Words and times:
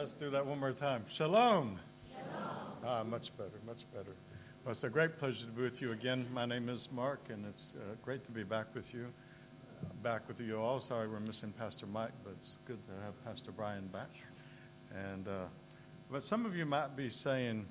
Let's 0.00 0.14
do 0.14 0.30
that 0.30 0.46
one 0.46 0.58
more 0.58 0.72
time. 0.72 1.04
Shalom. 1.08 1.78
Shalom. 2.08 2.56
Ah, 2.86 3.04
much 3.04 3.36
better, 3.36 3.60
much 3.66 3.84
better. 3.92 4.16
Well, 4.64 4.70
it's 4.70 4.82
a 4.82 4.88
great 4.88 5.18
pleasure 5.18 5.44
to 5.44 5.52
be 5.52 5.60
with 5.60 5.82
you 5.82 5.92
again. 5.92 6.26
My 6.32 6.46
name 6.46 6.70
is 6.70 6.88
Mark, 6.90 7.20
and 7.28 7.44
it's 7.44 7.74
uh, 7.76 7.96
great 8.02 8.24
to 8.24 8.32
be 8.32 8.42
back 8.42 8.74
with 8.74 8.94
you. 8.94 9.08
Uh, 9.84 9.92
back 10.02 10.26
with 10.26 10.40
you 10.40 10.58
all. 10.58 10.80
Sorry 10.80 11.06
we're 11.06 11.20
missing 11.20 11.52
Pastor 11.52 11.84
Mike, 11.84 12.12
but 12.24 12.32
it's 12.38 12.56
good 12.64 12.78
to 12.86 12.92
have 13.04 13.22
Pastor 13.26 13.52
Brian 13.52 13.88
back. 13.88 14.08
And 15.10 15.28
uh, 15.28 15.44
but 16.10 16.24
some 16.24 16.46
of 16.46 16.56
you 16.56 16.64
might 16.64 16.96
be 16.96 17.10
saying, 17.10 17.66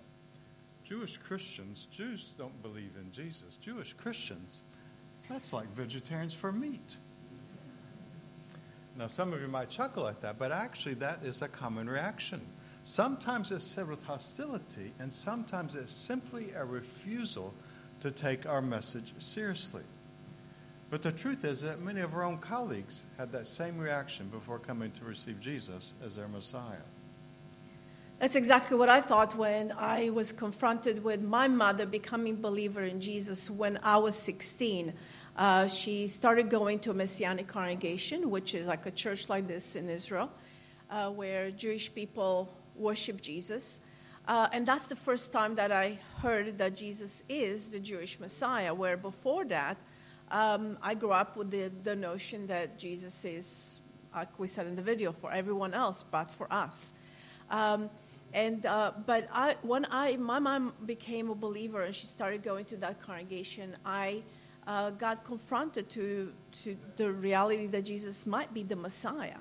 Jewish 0.83 1.17
Christians, 1.17 1.87
Jews 1.89 2.35
don't 2.37 2.61
believe 2.61 2.91
in 2.95 3.11
Jesus. 3.11 3.57
Jewish 3.57 3.93
Christians, 3.93 4.61
that's 5.27 5.51
like 5.51 5.67
vegetarians 5.73 6.35
for 6.35 6.51
meat. 6.51 6.97
Now, 8.97 9.07
some 9.07 9.33
of 9.33 9.41
you 9.41 9.47
might 9.47 9.69
chuckle 9.69 10.07
at 10.07 10.21
that, 10.21 10.37
but 10.37 10.51
actually, 10.51 10.95
that 10.95 11.19
is 11.23 11.41
a 11.41 11.47
common 11.47 11.89
reaction. 11.89 12.41
Sometimes 12.83 13.51
it's 13.51 13.63
said 13.63 13.87
with 13.87 14.03
hostility, 14.03 14.93
and 14.99 15.11
sometimes 15.11 15.75
it's 15.75 15.91
simply 15.91 16.51
a 16.55 16.65
refusal 16.65 17.53
to 18.01 18.11
take 18.11 18.45
our 18.47 18.61
message 18.61 19.13
seriously. 19.19 19.83
But 20.89 21.03
the 21.03 21.11
truth 21.11 21.45
is 21.45 21.61
that 21.61 21.81
many 21.81 22.01
of 22.01 22.13
our 22.15 22.23
own 22.23 22.39
colleagues 22.39 23.03
had 23.17 23.31
that 23.33 23.45
same 23.45 23.77
reaction 23.77 24.27
before 24.29 24.57
coming 24.57 24.91
to 24.93 25.05
receive 25.05 25.39
Jesus 25.39 25.93
as 26.03 26.15
their 26.15 26.27
Messiah. 26.27 26.81
That's 28.19 28.35
exactly 28.35 28.75
what 28.75 28.89
I 28.89 28.99
thought 28.99 29.35
when 29.37 29.71
I 29.71 30.09
was 30.09 30.33
confronted 30.33 31.03
with 31.05 31.21
my 31.21 31.47
mother 31.47 31.85
becoming 31.85 32.41
believer 32.41 32.81
in 32.81 32.99
Jesus 32.99 33.49
when 33.49 33.79
I 33.81 33.95
was 33.97 34.15
16. 34.15 34.93
Uh, 35.35 35.67
she 35.67 36.07
started 36.07 36.49
going 36.49 36.79
to 36.79 36.91
a 36.91 36.93
Messianic 36.93 37.47
congregation, 37.47 38.29
which 38.29 38.53
is 38.53 38.67
like 38.67 38.85
a 38.85 38.91
church 38.91 39.29
like 39.29 39.47
this 39.47 39.75
in 39.75 39.89
Israel, 39.89 40.29
uh, 40.89 41.09
where 41.09 41.51
Jewish 41.51 41.93
people 41.93 42.49
worship 42.75 43.21
Jesus. 43.21 43.79
Uh, 44.27 44.47
and 44.53 44.65
that's 44.65 44.87
the 44.89 44.95
first 44.95 45.31
time 45.31 45.55
that 45.55 45.71
I 45.71 45.97
heard 46.21 46.57
that 46.57 46.75
Jesus 46.75 47.23
is 47.29 47.69
the 47.69 47.79
Jewish 47.79 48.19
Messiah, 48.19 48.73
where 48.73 48.97
before 48.97 49.45
that, 49.45 49.77
um, 50.29 50.77
I 50.81 50.93
grew 50.93 51.11
up 51.11 51.35
with 51.35 51.49
the, 51.49 51.71
the 51.83 51.95
notion 51.95 52.47
that 52.47 52.77
Jesus 52.77 53.25
is, 53.25 53.79
like 54.13 54.37
we 54.37 54.47
said 54.47 54.67
in 54.67 54.75
the 54.75 54.81
video, 54.81 55.11
for 55.11 55.31
everyone 55.31 55.73
else 55.73 56.03
but 56.03 56.29
for 56.29 56.51
us. 56.51 56.93
Um, 57.49 57.89
and 58.33 58.65
uh, 58.65 58.91
but 59.05 59.27
I, 59.33 59.55
when 59.63 59.87
I 59.89 60.15
my 60.17 60.37
mom 60.37 60.73
became 60.85 61.31
a 61.31 61.35
believer 61.35 61.81
and 61.81 61.95
she 61.95 62.05
started 62.05 62.43
going 62.43 62.65
to 62.65 62.77
that 62.77 63.01
congregation, 63.01 63.75
I 63.83 64.21
uh, 64.69 64.91
got 64.91 65.23
confronted 65.23 65.89
to, 65.89 66.31
to 66.51 66.77
the 66.95 67.11
reality 67.11 67.65
that 67.65 67.81
Jesus 67.81 68.27
might 68.27 68.53
be 68.53 68.61
the 68.61 68.75
Messiah. 68.75 69.39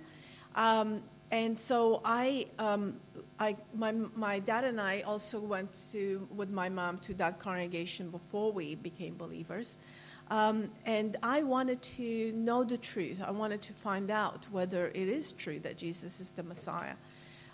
Um, 0.56 1.02
and 1.30 1.60
so 1.60 2.00
I, 2.02 2.46
um, 2.58 2.98
I, 3.38 3.56
my, 3.74 3.92
my 3.92 4.38
dad 4.38 4.64
and 4.64 4.80
I 4.80 5.02
also 5.02 5.38
went 5.38 5.76
to, 5.92 6.26
with 6.34 6.48
my 6.48 6.70
mom 6.70 6.96
to 7.00 7.14
that 7.14 7.38
congregation 7.40 8.10
before 8.10 8.50
we 8.52 8.74
became 8.74 9.16
believers. 9.16 9.76
Um, 10.30 10.70
and 10.86 11.18
I 11.22 11.42
wanted 11.42 11.82
to 11.82 12.32
know 12.32 12.64
the 12.64 12.78
truth. 12.78 13.20
I 13.22 13.30
wanted 13.30 13.60
to 13.62 13.74
find 13.74 14.10
out 14.10 14.46
whether 14.50 14.88
it 14.88 15.08
is 15.08 15.32
true 15.32 15.60
that 15.60 15.76
Jesus 15.76 16.20
is 16.20 16.30
the 16.30 16.42
Messiah. 16.42 16.94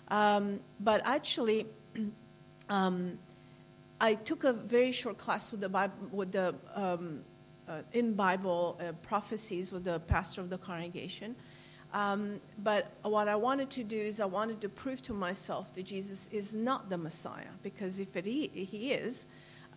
Um, 0.07 0.61
but 0.79 1.01
actually, 1.03 1.67
um, 2.69 3.19
I 3.99 4.15
took 4.15 4.45
a 4.45 4.53
very 4.53 4.93
short 4.93 5.17
class 5.17 5.51
with 5.51 5.59
the 5.59 5.69
Bible, 5.69 5.95
with 6.11 6.31
the 6.31 6.55
um, 6.73 7.25
in 7.93 8.13
Bible 8.13 8.79
uh, 8.79 8.93
prophecies 9.01 9.71
with 9.71 9.83
the 9.83 9.99
pastor 9.99 10.41
of 10.41 10.49
the 10.49 10.57
congregation. 10.57 11.35
Um, 11.93 12.41
but 12.57 12.91
what 13.03 13.27
I 13.27 13.35
wanted 13.35 13.69
to 13.71 13.83
do 13.83 13.97
is 13.97 14.19
I 14.19 14.25
wanted 14.25 14.59
to 14.61 14.69
prove 14.69 15.01
to 15.03 15.13
myself 15.13 15.73
that 15.75 15.83
Jesus 15.83 16.27
is 16.31 16.51
not 16.51 16.89
the 16.89 16.97
Messiah, 16.97 17.53
because 17.63 17.99
if 17.99 18.15
it, 18.17 18.25
he, 18.25 18.47
he 18.47 18.91
is, 18.91 19.25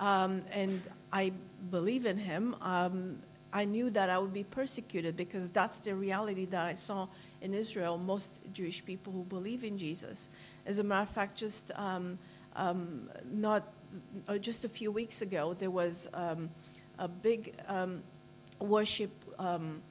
um, 0.00 0.42
and 0.52 0.82
I 1.12 1.32
believe 1.70 2.06
in 2.06 2.16
him, 2.16 2.56
um, 2.60 3.18
I 3.52 3.64
knew 3.64 3.88
that 3.90 4.10
I 4.10 4.18
would 4.18 4.32
be 4.32 4.44
persecuted 4.44 5.16
because 5.16 5.48
that's 5.50 5.78
the 5.80 5.94
reality 5.94 6.44
that 6.46 6.66
I 6.66 6.74
saw 6.74 7.08
in 7.40 7.54
Israel. 7.54 7.96
Most 7.96 8.40
Jewish 8.52 8.84
people 8.84 9.12
who 9.12 9.24
believe 9.24 9.64
in 9.64 9.78
Jesus. 9.78 10.28
As 10.66 10.78
a 10.78 10.84
matter 10.84 11.02
of 11.02 11.08
fact, 11.08 11.38
just 11.38 11.70
um, 11.74 12.18
um, 12.56 13.08
not 13.32 13.72
uh, 14.26 14.38
just 14.38 14.64
a 14.64 14.68
few 14.68 14.92
weeks 14.92 15.22
ago, 15.22 15.54
there 15.54 15.70
was 15.70 16.08
um, 16.12 16.50
a 16.98 17.08
big 17.08 17.54
um, 17.66 18.02
worship 18.58 19.10
um, 19.38 19.82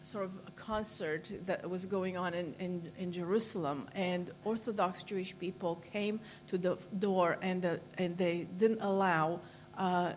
sort 0.00 0.24
of 0.24 0.56
concert 0.56 1.30
that 1.46 1.68
was 1.68 1.86
going 1.86 2.16
on 2.16 2.34
in, 2.34 2.54
in, 2.58 2.90
in, 2.98 3.12
Jerusalem, 3.12 3.88
and 3.94 4.30
Orthodox 4.44 5.02
Jewish 5.02 5.36
people 5.38 5.82
came 5.92 6.20
to 6.48 6.58
the 6.58 6.78
door 6.98 7.38
and, 7.40 7.62
the, 7.62 7.80
and 7.96 8.16
they 8.18 8.46
didn't 8.58 8.82
allow 8.82 9.40
uh, 9.78 10.12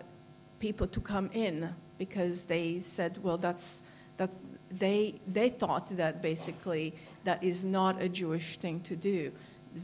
people 0.60 0.88
to 0.88 1.00
come 1.00 1.30
in 1.34 1.74
because 1.98 2.46
they 2.46 2.80
said, 2.82 3.24
well, 3.24 3.38
that's 3.38 3.82
that 4.18 4.32
they 4.70 5.16
they 5.28 5.50
thought 5.50 5.88
that 5.98 6.22
basically 6.22 6.94
that 7.24 7.44
is 7.44 7.64
not 7.64 8.02
a 8.02 8.10
Jewish 8.10 8.58
thing 8.58 8.82
to 8.82 8.96
do. 8.96 9.32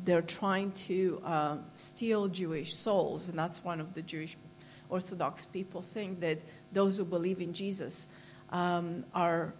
They're 0.05 0.21
trying 0.21 0.71
to 0.87 1.21
uh, 1.23 1.57
steal 1.75 2.27
Jewish 2.27 2.73
souls, 2.73 3.29
and 3.29 3.37
that's 3.37 3.63
one 3.63 3.79
of 3.79 3.93
the 3.93 4.01
Jewish 4.01 4.37
Orthodox 4.93 5.45
people 5.45 5.81
think 5.81 6.19
that 6.21 6.37
those 6.71 6.97
who 6.97 7.05
believe 7.05 7.41
in 7.41 7.51
Jesus 7.53 8.07
um, 8.51 9.03
are 9.13 9.53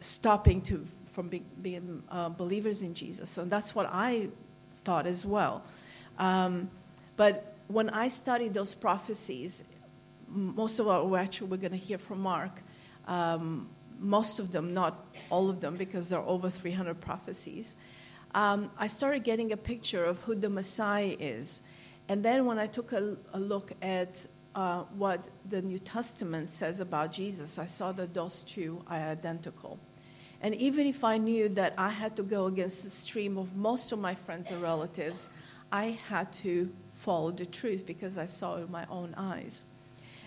stopping 0.00 0.62
to, 0.62 0.84
from 1.04 1.28
be, 1.28 1.42
being 1.60 2.02
uh, 2.10 2.30
believers 2.30 2.82
in 2.82 2.94
Jesus. 2.94 3.38
And 3.38 3.52
that's 3.52 3.74
what 3.74 3.88
I 3.92 4.28
thought 4.84 5.06
as 5.06 5.26
well. 5.26 5.62
Um, 6.18 6.70
but 7.16 7.54
when 7.68 7.90
I 7.90 8.08
studied 8.08 8.54
those 8.54 8.74
prophecies, 8.74 9.62
most 10.28 10.78
of 10.78 10.86
what 10.86 11.08
we're 11.08 11.18
actually 11.18 11.48
we're 11.48 11.56
going 11.58 11.72
to 11.72 11.86
hear 11.90 11.98
from 11.98 12.20
Mark, 12.20 12.62
um, 13.06 13.68
most 13.98 14.38
of 14.38 14.52
them, 14.52 14.74
not 14.74 15.06
all 15.30 15.50
of 15.50 15.60
them, 15.60 15.76
because 15.76 16.08
there 16.08 16.18
are 16.18 16.26
over 16.26 16.50
300 16.50 17.00
prophecies. 17.00 17.74
Um, 18.34 18.70
I 18.78 18.86
started 18.86 19.24
getting 19.24 19.52
a 19.52 19.56
picture 19.56 20.04
of 20.04 20.20
who 20.20 20.34
the 20.34 20.50
Messiah 20.50 21.16
is. 21.18 21.60
And 22.08 22.22
then 22.22 22.44
when 22.44 22.58
I 22.58 22.66
took 22.66 22.92
a, 22.92 23.16
a 23.32 23.40
look 23.40 23.72
at 23.82 24.26
uh, 24.56 24.84
what 24.96 25.28
the 25.46 25.60
New 25.60 25.78
Testament 25.78 26.48
says 26.48 26.80
about 26.80 27.12
Jesus, 27.12 27.58
I 27.58 27.66
saw 27.66 27.92
that 27.92 28.14
those 28.14 28.42
two 28.42 28.82
are 28.88 28.96
identical. 28.96 29.78
And 30.40 30.54
even 30.54 30.86
if 30.86 31.04
I 31.04 31.18
knew 31.18 31.50
that 31.50 31.74
I 31.76 31.90
had 31.90 32.16
to 32.16 32.22
go 32.22 32.46
against 32.46 32.82
the 32.82 32.90
stream 32.90 33.36
of 33.36 33.54
most 33.54 33.92
of 33.92 33.98
my 33.98 34.14
friends 34.14 34.50
and 34.50 34.62
relatives, 34.62 35.28
I 35.70 35.98
had 36.08 36.32
to 36.34 36.72
follow 36.92 37.30
the 37.32 37.44
truth 37.44 37.84
because 37.84 38.16
I 38.16 38.24
saw 38.24 38.56
it 38.56 38.62
with 38.62 38.70
my 38.70 38.86
own 38.88 39.14
eyes. 39.16 39.62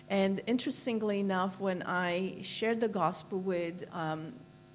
And 0.10 0.42
interestingly 0.46 1.20
enough, 1.20 1.60
when 1.60 1.82
I 1.84 2.38
shared 2.44 2.82
the 2.82 2.88
gospel 2.88 3.40
with 3.40 3.88
um, 3.92 4.34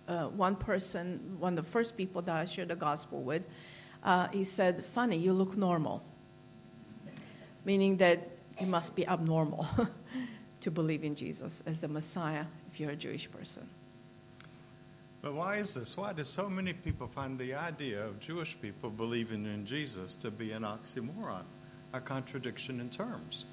uh, 0.09 0.27
one 0.27 0.57
person, 0.57 1.37
one 1.39 1.57
of 1.59 1.65
the 1.65 1.71
first 1.71 1.97
people 1.97 2.23
that 2.23 2.37
I 2.37 2.45
shared 2.45 2.69
the 2.69 2.77
gospel 2.77 3.23
with, 3.23 3.45
uh, 4.03 4.29
he 4.29 4.43
said, 4.43 4.85
Funny, 4.85 5.17
you 5.17 5.33
look 5.33 5.57
normal. 5.57 6.03
Meaning 7.65 7.97
that 7.99 8.34
it 8.61 8.69
must 8.69 8.95
be 8.95 9.07
abnormal 9.07 9.67
to 10.61 10.71
believe 10.71 11.05
in 11.05 11.15
Jesus 11.15 11.63
as 11.67 11.81
the 11.81 11.89
Messiah 11.89 12.45
if 12.69 12.81
you're 12.81 12.91
a 12.91 12.97
Jewish 12.97 13.31
person. 13.31 13.69
But 15.23 15.35
why 15.35 15.57
is 15.57 15.73
this? 15.73 15.97
Why 15.97 16.13
do 16.13 16.23
so 16.23 16.51
many 16.51 16.75
people 16.75 17.07
find 17.07 17.39
the 17.39 17.55
idea 17.55 18.05
of 18.05 18.21
Jewish 18.21 18.57
people 18.61 18.91
believing 18.91 19.47
in 19.47 19.65
Jesus 19.65 20.17
to 20.17 20.31
be 20.31 20.53
an 20.53 20.63
oxymoron, 20.63 21.45
a 21.95 22.01
contradiction 22.01 22.79
in 22.79 22.91
terms? 22.91 23.47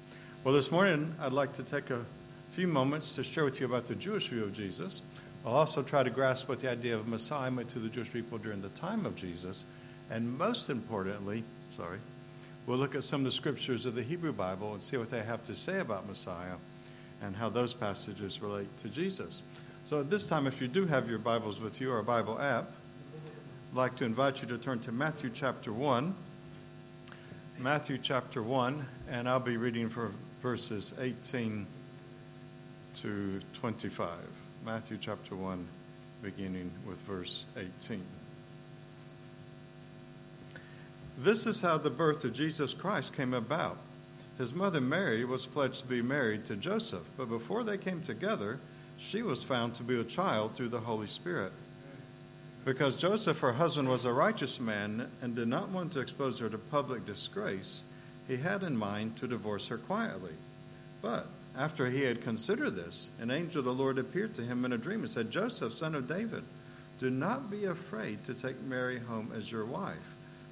Well, 0.44 0.52
this 0.52 0.70
morning 0.70 1.14
I'd 1.20 1.32
like 1.32 1.54
to 1.54 1.62
take 1.62 1.88
a 1.90 2.04
few 2.50 2.66
moments 2.66 3.14
to 3.14 3.24
share 3.24 3.44
with 3.44 3.58
you 3.58 3.64
about 3.64 3.86
the 3.86 3.94
Jewish 3.94 4.28
view 4.28 4.42
of 4.44 4.52
Jesus. 4.52 5.00
I'll 5.46 5.54
also 5.54 5.82
try 5.82 6.02
to 6.02 6.10
grasp 6.10 6.48
what 6.48 6.60
the 6.60 6.70
idea 6.70 6.94
of 6.94 7.08
Messiah 7.08 7.50
meant 7.50 7.70
to 7.70 7.78
the 7.78 7.88
Jewish 7.88 8.12
people 8.12 8.36
during 8.36 8.60
the 8.60 8.68
time 8.70 9.06
of 9.06 9.16
Jesus, 9.16 9.64
and 10.10 10.36
most 10.36 10.68
importantly, 10.68 11.42
sorry, 11.74 11.98
We'll 12.66 12.78
look 12.78 12.94
at 12.94 13.02
some 13.02 13.20
of 13.20 13.24
the 13.24 13.32
scriptures 13.32 13.86
of 13.86 13.94
the 13.94 14.02
Hebrew 14.02 14.32
Bible 14.32 14.72
and 14.72 14.82
see 14.82 14.96
what 14.96 15.10
they 15.10 15.22
have 15.22 15.42
to 15.44 15.56
say 15.56 15.80
about 15.80 16.06
Messiah 16.06 16.56
and 17.20 17.34
how 17.34 17.48
those 17.48 17.74
passages 17.74 18.40
relate 18.40 18.68
to 18.78 18.88
Jesus. 18.88 19.42
So 19.86 20.00
at 20.00 20.10
this 20.10 20.28
time, 20.28 20.46
if 20.46 20.60
you 20.60 20.68
do 20.68 20.86
have 20.86 21.08
your 21.08 21.18
Bibles 21.18 21.60
with 21.60 21.80
you 21.80 21.90
or 21.92 21.98
a 21.98 22.04
Bible 22.04 22.40
app, 22.40 22.70
I'd 23.72 23.76
like 23.76 23.96
to 23.96 24.04
invite 24.04 24.42
you 24.42 24.48
to 24.48 24.58
turn 24.58 24.78
to 24.80 24.92
Matthew 24.92 25.30
chapter 25.32 25.72
1. 25.72 26.14
Matthew 27.58 27.98
chapter 27.98 28.42
1, 28.42 28.84
and 29.10 29.28
I'll 29.28 29.40
be 29.40 29.56
reading 29.56 29.88
for 29.88 30.10
verses 30.40 30.92
18 31.00 31.66
to 32.96 33.40
25. 33.54 34.08
Matthew 34.64 34.98
chapter 35.00 35.34
1, 35.34 35.66
beginning 36.22 36.70
with 36.86 36.98
verse 37.00 37.44
18. 37.56 38.21
This 41.22 41.46
is 41.46 41.60
how 41.60 41.78
the 41.78 41.88
birth 41.88 42.24
of 42.24 42.32
Jesus 42.32 42.74
Christ 42.74 43.16
came 43.16 43.32
about. 43.32 43.78
His 44.38 44.52
mother 44.52 44.80
Mary 44.80 45.24
was 45.24 45.46
pledged 45.46 45.82
to 45.82 45.86
be 45.86 46.02
married 46.02 46.44
to 46.46 46.56
Joseph, 46.56 47.04
but 47.16 47.28
before 47.28 47.62
they 47.62 47.78
came 47.78 48.02
together, 48.02 48.58
she 48.98 49.22
was 49.22 49.44
found 49.44 49.72
to 49.74 49.84
be 49.84 50.00
a 50.00 50.04
child 50.04 50.56
through 50.56 50.70
the 50.70 50.80
Holy 50.80 51.06
Spirit. 51.06 51.52
Because 52.64 52.96
Joseph, 52.96 53.38
her 53.38 53.52
husband, 53.52 53.88
was 53.88 54.04
a 54.04 54.12
righteous 54.12 54.58
man 54.58 55.08
and 55.22 55.36
did 55.36 55.46
not 55.46 55.68
want 55.68 55.92
to 55.92 56.00
expose 56.00 56.40
her 56.40 56.48
to 56.48 56.58
public 56.58 57.06
disgrace, 57.06 57.84
he 58.26 58.38
had 58.38 58.64
in 58.64 58.76
mind 58.76 59.16
to 59.18 59.28
divorce 59.28 59.68
her 59.68 59.78
quietly. 59.78 60.34
But 61.02 61.28
after 61.56 61.86
he 61.86 62.02
had 62.02 62.24
considered 62.24 62.74
this, 62.74 63.10
an 63.20 63.30
angel 63.30 63.60
of 63.60 63.66
the 63.66 63.72
Lord 63.72 63.96
appeared 63.96 64.34
to 64.34 64.42
him 64.42 64.64
in 64.64 64.72
a 64.72 64.78
dream 64.78 65.02
and 65.02 65.10
said, 65.10 65.30
Joseph, 65.30 65.72
son 65.72 65.94
of 65.94 66.08
David, 66.08 66.42
do 66.98 67.10
not 67.10 67.48
be 67.48 67.66
afraid 67.66 68.24
to 68.24 68.34
take 68.34 68.60
Mary 68.62 68.98
home 68.98 69.30
as 69.36 69.52
your 69.52 69.64
wife, 69.64 70.11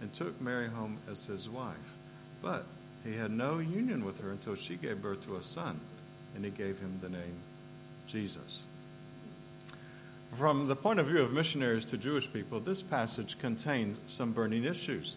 and 0.00 0.12
took 0.12 0.40
Mary 0.40 0.68
home 0.68 0.98
as 1.10 1.26
his 1.26 1.48
wife. 1.48 1.76
But 2.42 2.64
he 3.04 3.14
had 3.14 3.30
no 3.30 3.58
union 3.58 4.04
with 4.04 4.20
her 4.20 4.30
until 4.30 4.54
she 4.54 4.76
gave 4.76 5.02
birth 5.02 5.24
to 5.26 5.36
a 5.36 5.42
son, 5.42 5.80
and 6.34 6.44
he 6.44 6.50
gave 6.50 6.78
him 6.78 6.98
the 7.00 7.08
name 7.08 7.36
Jesus. 8.06 8.64
From 10.34 10.68
the 10.68 10.76
point 10.76 11.00
of 11.00 11.06
view 11.06 11.20
of 11.20 11.32
missionaries 11.32 11.84
to 11.86 11.96
Jewish 11.96 12.30
people, 12.32 12.60
this 12.60 12.82
passage 12.82 13.38
contains 13.38 14.00
some 14.06 14.32
burning 14.32 14.64
issues. 14.64 15.16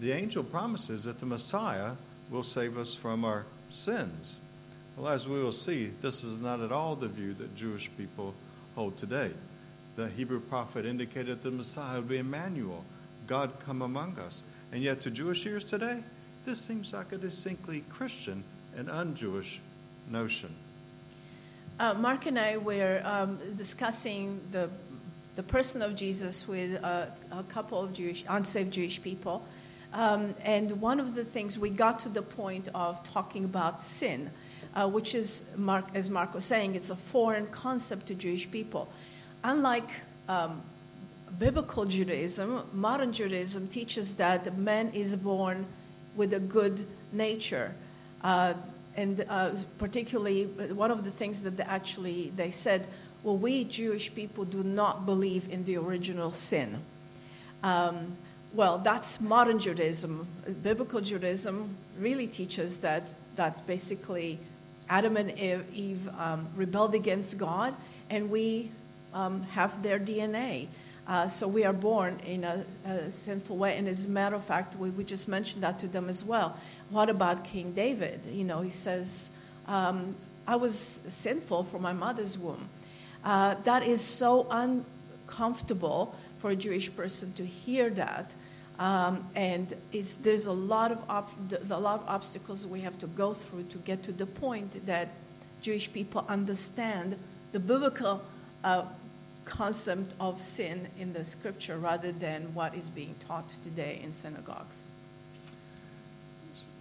The 0.00 0.12
angel 0.12 0.44
promises 0.44 1.04
that 1.04 1.18
the 1.18 1.26
Messiah 1.26 1.92
will 2.30 2.42
save 2.42 2.78
us 2.78 2.94
from 2.94 3.24
our 3.24 3.44
sins. 3.70 4.38
Well, 4.96 5.08
as 5.12 5.26
we 5.26 5.42
will 5.42 5.52
see, 5.52 5.90
this 6.00 6.22
is 6.22 6.38
not 6.38 6.60
at 6.60 6.72
all 6.72 6.96
the 6.96 7.08
view 7.08 7.34
that 7.34 7.56
Jewish 7.56 7.90
people 7.96 8.34
hold 8.74 8.96
today. 8.96 9.30
The 9.96 10.08
Hebrew 10.08 10.40
prophet 10.40 10.86
indicated 10.86 11.42
the 11.42 11.50
Messiah 11.50 11.96
would 11.96 12.08
be 12.08 12.18
Emmanuel, 12.18 12.84
God 13.26 13.52
come 13.64 13.82
among 13.82 14.18
us. 14.18 14.42
And 14.72 14.82
yet, 14.82 15.00
to 15.02 15.10
Jewish 15.10 15.44
ears 15.46 15.64
today, 15.64 15.98
this 16.44 16.60
seems 16.60 16.92
like 16.92 17.12
a 17.12 17.18
distinctly 17.18 17.84
Christian 17.88 18.42
and 18.76 18.90
un 18.90 19.14
Jewish 19.14 19.60
notion. 20.10 20.50
Uh, 21.78 21.94
Mark 21.94 22.26
and 22.26 22.38
I 22.38 22.56
were 22.56 23.00
um, 23.04 23.38
discussing 23.56 24.40
the, 24.50 24.68
the 25.36 25.42
person 25.42 25.82
of 25.82 25.96
Jesus 25.96 26.46
with 26.46 26.74
a 26.74 27.12
couple 27.48 27.80
of 27.80 27.94
Jewish, 27.94 28.24
unsaved 28.28 28.72
Jewish 28.72 29.02
people. 29.02 29.44
Um, 29.92 30.34
and 30.42 30.80
one 30.80 31.00
of 31.00 31.14
the 31.14 31.24
things 31.24 31.58
we 31.58 31.68
got 31.68 31.98
to 32.00 32.08
the 32.08 32.22
point 32.22 32.68
of 32.74 33.04
talking 33.04 33.44
about 33.44 33.82
sin, 33.82 34.30
uh, 34.74 34.88
which 34.88 35.14
is, 35.14 35.44
Mark, 35.56 35.86
as 35.94 36.08
Mark 36.08 36.34
was 36.34 36.44
saying, 36.44 36.74
it's 36.74 36.90
a 36.90 36.96
foreign 36.96 37.46
concept 37.48 38.06
to 38.06 38.14
Jewish 38.14 38.50
people. 38.50 38.88
Unlike 39.44 39.90
um, 40.28 40.62
biblical 41.38 41.84
Judaism, 41.84 42.62
modern 42.72 43.12
Judaism 43.12 43.68
teaches 43.68 44.14
that 44.14 44.56
man 44.58 44.90
is 44.94 45.16
born 45.16 45.66
with 46.16 46.32
a 46.32 46.40
good 46.40 46.86
nature. 47.12 47.72
Uh, 48.22 48.54
and 48.96 49.24
uh, 49.28 49.50
particularly, 49.78 50.44
one 50.44 50.90
of 50.90 51.04
the 51.04 51.10
things 51.10 51.42
that 51.42 51.56
they 51.56 51.64
actually 51.64 52.32
they 52.36 52.50
said, 52.50 52.86
well, 53.22 53.36
we 53.36 53.64
Jewish 53.64 54.14
people 54.14 54.44
do 54.44 54.62
not 54.62 55.06
believe 55.06 55.48
in 55.50 55.64
the 55.64 55.76
original 55.76 56.32
sin. 56.32 56.82
Um, 57.62 58.16
well, 58.52 58.78
that's 58.78 59.20
modern 59.20 59.58
Judaism. 59.58 60.26
Biblical 60.62 61.00
Judaism 61.00 61.76
really 61.98 62.26
teaches 62.26 62.78
that 62.78 63.08
that 63.36 63.66
basically 63.66 64.38
Adam 64.90 65.16
and 65.16 65.30
Eve 65.72 66.08
um, 66.18 66.48
rebelled 66.54 66.94
against 66.94 67.38
God, 67.38 67.74
and 68.10 68.30
we 68.30 68.70
um, 69.14 69.42
have 69.44 69.82
their 69.82 69.98
DNA. 69.98 70.68
Uh, 71.06 71.26
so 71.26 71.48
we 71.48 71.64
are 71.64 71.72
born 71.72 72.20
in 72.24 72.44
a, 72.44 72.64
a, 72.86 73.10
sinful 73.10 73.56
way. 73.56 73.76
And 73.76 73.88
as 73.88 74.06
a 74.06 74.08
matter 74.08 74.36
of 74.36 74.44
fact, 74.44 74.76
we, 74.76 74.90
we 74.90 75.02
just 75.02 75.26
mentioned 75.26 75.62
that 75.64 75.80
to 75.80 75.88
them 75.88 76.08
as 76.08 76.24
well. 76.24 76.56
What 76.90 77.10
about 77.10 77.44
King 77.44 77.72
David? 77.72 78.20
You 78.30 78.44
know, 78.44 78.60
he 78.60 78.70
says, 78.70 79.30
um, 79.66 80.14
I 80.46 80.56
was 80.56 81.00
sinful 81.08 81.64
from 81.64 81.82
my 81.82 81.92
mother's 81.92 82.38
womb. 82.38 82.68
Uh, 83.24 83.54
that 83.64 83.82
is 83.82 84.00
so 84.00 84.46
uncomfortable 84.50 86.14
for 86.38 86.50
a 86.50 86.56
Jewish 86.56 86.94
person 86.94 87.32
to 87.34 87.46
hear 87.46 87.90
that. 87.90 88.34
Um, 88.78 89.24
and 89.34 89.74
there's 90.22 90.46
a 90.46 90.52
lot, 90.52 90.92
of 90.92 90.98
op- 91.08 91.32
a 91.70 91.78
lot 91.78 92.00
of 92.00 92.08
obstacles 92.08 92.66
we 92.66 92.80
have 92.80 92.98
to 93.00 93.06
go 93.06 93.34
through 93.34 93.64
to 93.64 93.78
get 93.78 94.02
to 94.04 94.12
the 94.12 94.26
point 94.26 94.86
that 94.86 95.08
Jewish 95.60 95.92
people 95.92 96.24
understand 96.28 97.16
the 97.52 97.60
biblical 97.60 98.22
uh, 98.64 98.84
concept 99.44 100.14
of 100.20 100.40
sin 100.40 100.88
in 100.98 101.12
the 101.12 101.24
scripture 101.24 101.78
rather 101.78 102.12
than 102.12 102.54
what 102.54 102.74
is 102.74 102.90
being 102.90 103.14
taught 103.26 103.48
today 103.62 104.00
in 104.02 104.12
synagogues. 104.12 104.86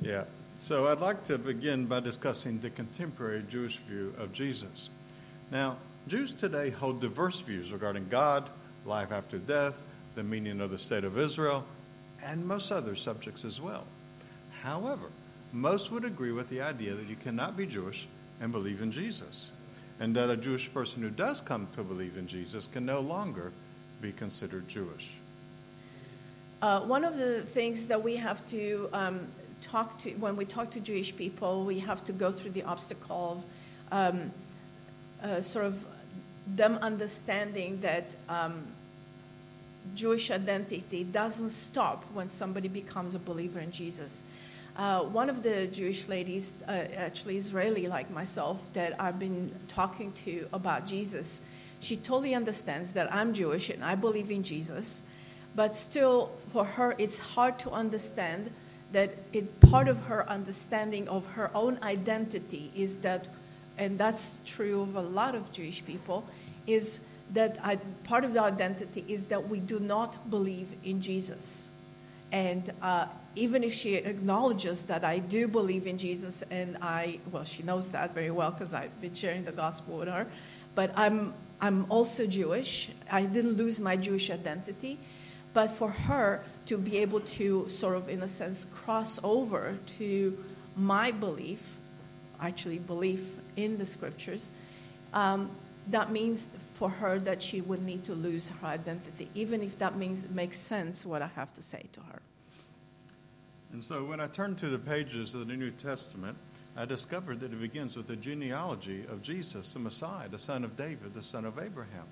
Yeah. 0.02 0.24
So 0.60 0.88
I'd 0.88 1.00
like 1.00 1.24
to 1.26 1.38
begin 1.38 1.88
by 1.88 2.02
discussing 2.02 2.60
the 2.60 2.70
contemporary 2.70 3.44
Jewish 3.50 3.78
view 3.78 4.14
of 4.20 4.32
Jesus. 4.32 4.90
Now, 5.50 5.78
Jews 6.08 6.34
today 6.34 6.70
hold 6.70 7.02
diverse 7.02 7.40
views 7.40 7.72
regarding 7.72 8.08
God, 8.10 8.50
life 8.86 9.12
after 9.12 9.38
death, 9.38 9.82
the 10.16 10.24
meaning 10.24 10.62
of 10.62 10.72
the 10.72 10.78
state 10.78 11.04
of 11.04 11.18
Israel, 11.18 11.64
and 12.24 12.48
most 12.48 12.72
other 12.72 12.96
subjects 12.96 13.44
as 13.44 13.60
well. 13.60 13.86
However, 14.62 15.08
most 15.52 15.92
would 15.92 16.06
agree 16.06 16.32
with 16.32 16.50
the 16.50 16.62
idea 16.62 16.94
that 16.94 17.08
you 17.08 17.16
cannot 17.16 17.58
be 17.58 17.66
Jewish 17.66 18.08
and 18.40 18.52
believe 18.52 18.82
in 18.82 18.92
Jesus 18.92 19.52
and 20.02 20.16
that 20.16 20.32
a 20.32 20.36
Jewish 20.36 20.74
person 20.74 21.04
who 21.04 21.12
does 21.12 21.40
come 21.40 21.68
to 21.76 21.84
believe 21.84 22.18
in 22.18 22.26
Jesus 22.26 22.66
can 22.66 22.84
no 22.88 23.02
longer 23.02 23.52
be 24.02 24.12
considered 24.12 24.68
Jewish. 24.68 25.14
Uh, 26.60 26.82
one 26.82 27.04
of 27.06 27.18
the 27.18 27.42
things 27.42 27.86
that 27.86 28.02
we 28.02 28.16
have 28.16 28.44
to 28.48 28.90
um, 28.94 29.28
talk 29.62 30.00
to, 30.00 30.10
when 30.14 30.36
we 30.36 30.44
talk 30.44 30.72
to 30.72 30.80
Jewish 30.80 31.16
people, 31.16 31.66
we 31.66 31.78
have 31.80 32.04
to 32.06 32.14
go 32.14 32.32
through 32.32 32.50
the 32.50 32.64
obstacle 32.64 33.44
of 33.92 34.16
um, 34.16 34.32
uh, 35.22 35.40
sort 35.40 35.66
of 35.66 35.86
them 36.48 36.80
understanding 36.82 37.80
that 37.82 38.16
um, 38.28 38.64
Jewish 39.94 40.32
identity 40.32 41.04
doesn't 41.04 41.52
stop 41.52 42.06
when 42.12 42.32
somebody 42.32 42.68
becomes 42.68 43.14
a 43.14 43.20
believer 43.20 43.60
in 43.60 43.72
Jesus. 43.72 44.24
Uh, 44.78 45.04
one 45.04 45.30
of 45.30 45.44
the 45.44 45.68
Jewish 45.68 46.08
ladies, 46.08 46.54
uh, 46.68 46.72
actually 46.96 47.36
Israeli 47.38 47.88
like 47.88 48.10
myself, 48.10 48.72
that 48.74 49.00
I've 49.00 49.20
been 49.20 49.52
talking 49.68 50.14
to 50.26 50.48
about 50.54 50.88
Jesus, 50.88 51.42
she 51.82 51.98
totally 51.98 52.34
understands 52.34 52.94
that 52.94 53.14
I'm 53.14 53.34
Jewish 53.34 53.70
and 53.70 53.84
I 53.84 53.96
believe 53.96 54.32
in 54.32 54.44
Jesus, 54.44 55.02
but 55.56 55.76
still, 55.76 56.32
for 56.54 56.64
her, 56.64 56.96
it's 56.98 57.20
hard 57.20 57.60
to 57.60 57.72
understand 57.72 58.52
that 58.94 59.18
it, 59.34 59.60
part 59.60 59.88
of 59.88 60.06
her 60.06 60.30
understanding 60.30 61.08
of 61.10 61.26
her 61.34 61.52
own 61.54 61.78
identity 61.84 62.72
is 62.76 62.98
that, 62.98 63.28
and 63.78 63.98
that's 63.98 64.40
true 64.46 64.82
of 64.82 64.96
a 64.96 65.02
lot 65.02 65.36
of 65.36 65.52
Jewish 65.52 65.86
people, 65.86 66.26
is 66.66 67.02
that 67.34 67.58
I, 67.64 67.78
part 68.04 68.24
of 68.24 68.34
the 68.34 68.42
identity 68.42 69.04
is 69.08 69.26
that 69.26 69.50
we 69.50 69.60
do 69.60 69.80
not 69.80 70.30
believe 70.30 70.68
in 70.84 71.02
Jesus. 71.02 71.70
And 72.32 72.72
uh, 72.82 73.08
even 73.36 73.64
if 73.64 73.74
she 73.74 73.96
acknowledges 73.96 74.84
that 74.84 75.04
I 75.04 75.20
do 75.20 75.48
believe 75.48 75.88
in 75.88 75.98
Jesus, 75.98 76.44
and 76.50 76.78
I, 76.82 77.20
well, 77.32 77.44
she 77.44 77.64
knows 77.64 77.92
that 77.92 78.14
very 78.14 78.32
well 78.32 78.52
because 78.52 78.74
I've 78.74 79.00
been 79.02 79.14
sharing 79.14 79.44
the 79.44 79.52
gospel 79.52 79.98
with 79.98 80.08
her, 80.08 80.28
but 80.76 80.92
I'm, 80.96 81.34
I'm 81.60 81.86
also 81.90 82.26
Jewish. 82.26 82.90
I 83.10 83.24
didn't 83.24 83.58
lose 83.58 83.80
my 83.80 83.98
Jewish 83.98 84.30
identity. 84.30 84.98
But 85.54 85.70
for 85.70 85.90
her 85.90 86.44
to 86.68 86.78
be 86.78 87.00
able 87.00 87.20
to 87.22 87.68
sort 87.68 87.96
of, 87.96 88.08
in 88.08 88.22
a 88.22 88.28
sense, 88.28 88.66
cross 88.74 89.20
over 89.24 89.78
to 89.98 90.38
my 90.78 91.12
belief, 91.12 91.78
actually, 92.40 92.80
belief 92.80 93.36
in 93.58 93.78
the 93.78 93.86
scriptures, 93.86 94.52
um, 95.14 95.52
that 95.88 96.12
means 96.12 96.48
for 96.82 96.90
her 96.90 97.20
that 97.20 97.44
she 97.44 97.62
would 97.62 97.84
need 97.84 98.04
to 98.04 98.16
lose 98.16 98.50
her 98.50 98.66
identity, 98.66 99.30
even 99.36 99.62
if 99.62 99.78
that 99.78 99.98
means 99.98 100.28
makes 100.32 100.58
sense 100.58 101.06
what 101.06 101.22
I 101.22 101.28
have 101.36 101.54
to 101.54 101.62
say 101.62 101.84
to 101.94 102.00
her. 102.00 102.24
And 103.72 103.84
so 103.84 104.04
when 104.04 104.20
I 104.20 104.26
turned 104.26 104.58
to 104.58 104.68
the 104.68 104.80
pages 104.80 105.36
of 105.36 105.46
the 105.48 105.56
New 105.56 105.70
Testament, 105.70 106.36
I 106.76 106.86
discovered 106.86 107.40
that 107.42 107.54
it 107.54 107.62
begins 107.62 107.96
with 107.96 108.08
the 108.08 108.16
genealogy 108.16 109.06
of 109.12 109.22
Jesus, 109.22 109.72
the 109.74 109.78
Messiah, 109.78 110.28
the 110.28 110.40
son 110.40 110.64
of 110.64 110.76
David, 110.76 111.14
the 111.14 111.22
son 111.22 111.46
of 111.46 111.60
Abraham. 111.60 112.08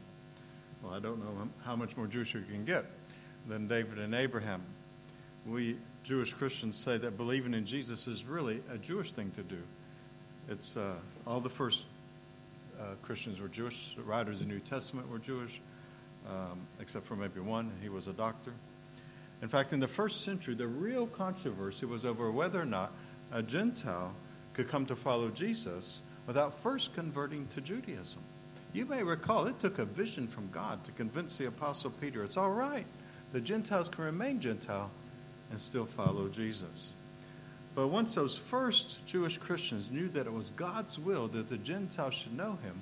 Well, 0.83 0.93
I 0.93 0.99
don't 0.99 1.17
know 1.17 1.49
how 1.65 1.75
much 1.75 1.97
more 1.97 2.05
Jewish 2.05 2.35
you 2.35 2.41
can 2.41 2.63
get 2.63 2.85
than 3.47 3.67
David 3.67 3.97
and 3.97 4.13
Abraham. 4.13 4.61
We 5.47 5.77
Jewish 6.03 6.31
Christians 6.31 6.75
say 6.75 6.99
that 6.99 7.17
believing 7.17 7.55
in 7.55 7.65
Jesus 7.65 8.05
is 8.05 8.23
really 8.23 8.61
a 8.71 8.77
Jewish 8.77 9.13
thing 9.13 9.31
to 9.31 9.41
do. 9.41 9.63
It's 10.47 10.77
uh, 10.77 10.93
all 11.25 11.39
the 11.39 11.49
first 11.49 11.85
uh, 12.79 12.83
Christians 13.01 13.39
were 13.39 13.47
Jewish. 13.47 13.95
The 13.95 14.03
writers 14.03 14.41
of 14.41 14.47
the 14.47 14.53
New 14.53 14.59
Testament 14.59 15.09
were 15.09 15.19
Jewish. 15.19 15.59
um, 16.27 16.59
except 16.79 17.05
for 17.05 17.15
maybe 17.15 17.39
one. 17.39 17.71
He 17.81 17.89
was 17.89 18.07
a 18.07 18.13
doctor. 18.13 18.51
In 19.41 19.47
fact, 19.47 19.73
in 19.73 19.79
the 19.79 19.87
first 19.87 20.21
century, 20.23 20.53
the 20.53 20.67
real 20.67 21.07
controversy 21.07 21.85
was 21.85 22.05
over 22.05 22.29
whether 22.31 22.61
or 22.61 22.65
not 22.65 22.91
a 23.31 23.41
Gentile 23.41 24.13
could 24.53 24.67
come 24.67 24.85
to 24.87 24.95
follow 24.95 25.29
Jesus 25.29 26.01
without 26.27 26.53
first 26.53 26.93
converting 26.93 27.47
to 27.47 27.61
Judaism. 27.61 28.19
You 28.73 28.85
may 28.85 29.01
recall 29.01 29.47
it 29.47 29.59
took 29.59 29.79
a 29.79 29.85
vision 29.85 30.27
from 30.27 30.49
God 30.51 30.83
to 30.83 30.91
convince 30.91 31.37
the 31.37 31.47
Apostle 31.47 31.91
Peter 31.91 32.23
it's 32.23 32.37
all 32.37 32.51
right. 32.51 32.85
The 33.31 33.41
Gentiles 33.41 33.89
can 33.89 34.03
remain 34.03 34.39
Gentile 34.39 34.91
and 35.51 35.59
still 35.59 35.85
follow 35.85 36.27
Jesus. 36.27 36.93
But 37.79 37.87
once 37.87 38.13
those 38.13 38.35
first 38.35 39.05
Jewish 39.05 39.37
Christians 39.37 39.89
knew 39.89 40.09
that 40.09 40.27
it 40.27 40.33
was 40.33 40.49
God's 40.49 40.99
will 40.99 41.29
that 41.29 41.47
the 41.47 41.57
Gentiles 41.57 42.13
should 42.13 42.35
know 42.35 42.57
him, 42.61 42.81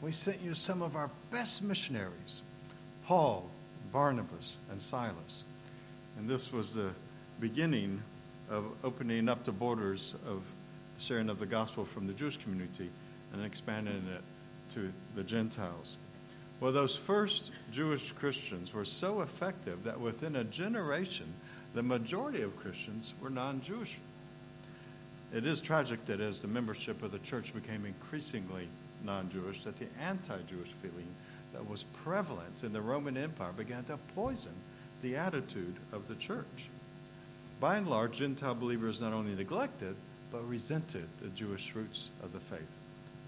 we 0.00 0.12
sent 0.12 0.40
you 0.40 0.54
some 0.54 0.82
of 0.82 0.94
our 0.94 1.10
best 1.32 1.64
missionaries 1.64 2.42
Paul, 3.06 3.50
Barnabas, 3.92 4.58
and 4.70 4.80
Silas. 4.80 5.42
And 6.16 6.28
this 6.28 6.52
was 6.52 6.76
the 6.76 6.90
beginning 7.40 8.00
of 8.48 8.66
opening 8.84 9.28
up 9.28 9.42
the 9.42 9.50
borders 9.50 10.14
of 10.28 10.44
sharing 10.96 11.28
of 11.28 11.40
the 11.40 11.46
gospel 11.46 11.84
from 11.84 12.06
the 12.06 12.12
Jewish 12.12 12.36
community 12.36 12.88
and 13.32 13.44
expanding 13.44 14.04
it 14.14 14.22
to 14.74 14.92
the 15.16 15.24
Gentiles. 15.24 15.96
Well, 16.60 16.70
those 16.70 16.94
first 16.94 17.50
Jewish 17.72 18.12
Christians 18.12 18.72
were 18.72 18.84
so 18.84 19.22
effective 19.22 19.82
that 19.82 19.98
within 19.98 20.36
a 20.36 20.44
generation, 20.44 21.34
the 21.74 21.82
majority 21.82 22.42
of 22.42 22.56
Christians 22.56 23.12
were 23.20 23.28
non 23.28 23.60
Jewish. 23.60 23.96
It 25.34 25.46
is 25.46 25.60
tragic 25.60 26.04
that 26.06 26.20
as 26.20 26.42
the 26.42 26.48
membership 26.48 27.02
of 27.02 27.12
the 27.12 27.18
church 27.18 27.54
became 27.54 27.84
increasingly 27.84 28.68
non 29.04 29.30
Jewish, 29.30 29.64
that 29.64 29.76
the 29.76 29.86
anti 30.00 30.38
Jewish 30.48 30.70
feeling 30.82 31.08
that 31.52 31.68
was 31.68 31.84
prevalent 32.04 32.62
in 32.62 32.72
the 32.72 32.80
Roman 32.80 33.16
Empire 33.16 33.52
began 33.56 33.84
to 33.84 33.98
poison 34.14 34.52
the 35.02 35.16
attitude 35.16 35.76
of 35.92 36.08
the 36.08 36.14
church. 36.14 36.68
By 37.60 37.76
and 37.76 37.88
large, 37.88 38.18
Gentile 38.18 38.54
believers 38.54 39.00
not 39.00 39.12
only 39.12 39.34
neglected, 39.34 39.96
but 40.30 40.46
resented 40.48 41.06
the 41.20 41.28
Jewish 41.28 41.74
roots 41.74 42.10
of 42.22 42.32
the 42.32 42.40
faith. 42.40 42.60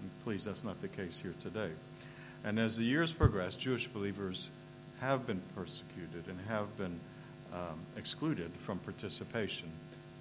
And 0.01 0.11
please, 0.23 0.45
that's 0.45 0.63
not 0.63 0.79
the 0.81 0.87
case 0.87 1.17
here 1.17 1.33
today. 1.39 1.69
And 2.43 2.59
as 2.59 2.77
the 2.77 2.85
years 2.85 3.11
progress, 3.11 3.55
Jewish 3.55 3.87
believers 3.87 4.49
have 5.01 5.25
been 5.25 5.41
persecuted 5.55 6.27
and 6.27 6.39
have 6.47 6.75
been 6.77 6.99
um, 7.53 7.79
excluded 7.97 8.51
from 8.59 8.79
participation 8.79 9.69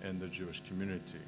in 0.02 0.18
the 0.18 0.28
Jewish 0.28 0.62
community. 0.68 1.18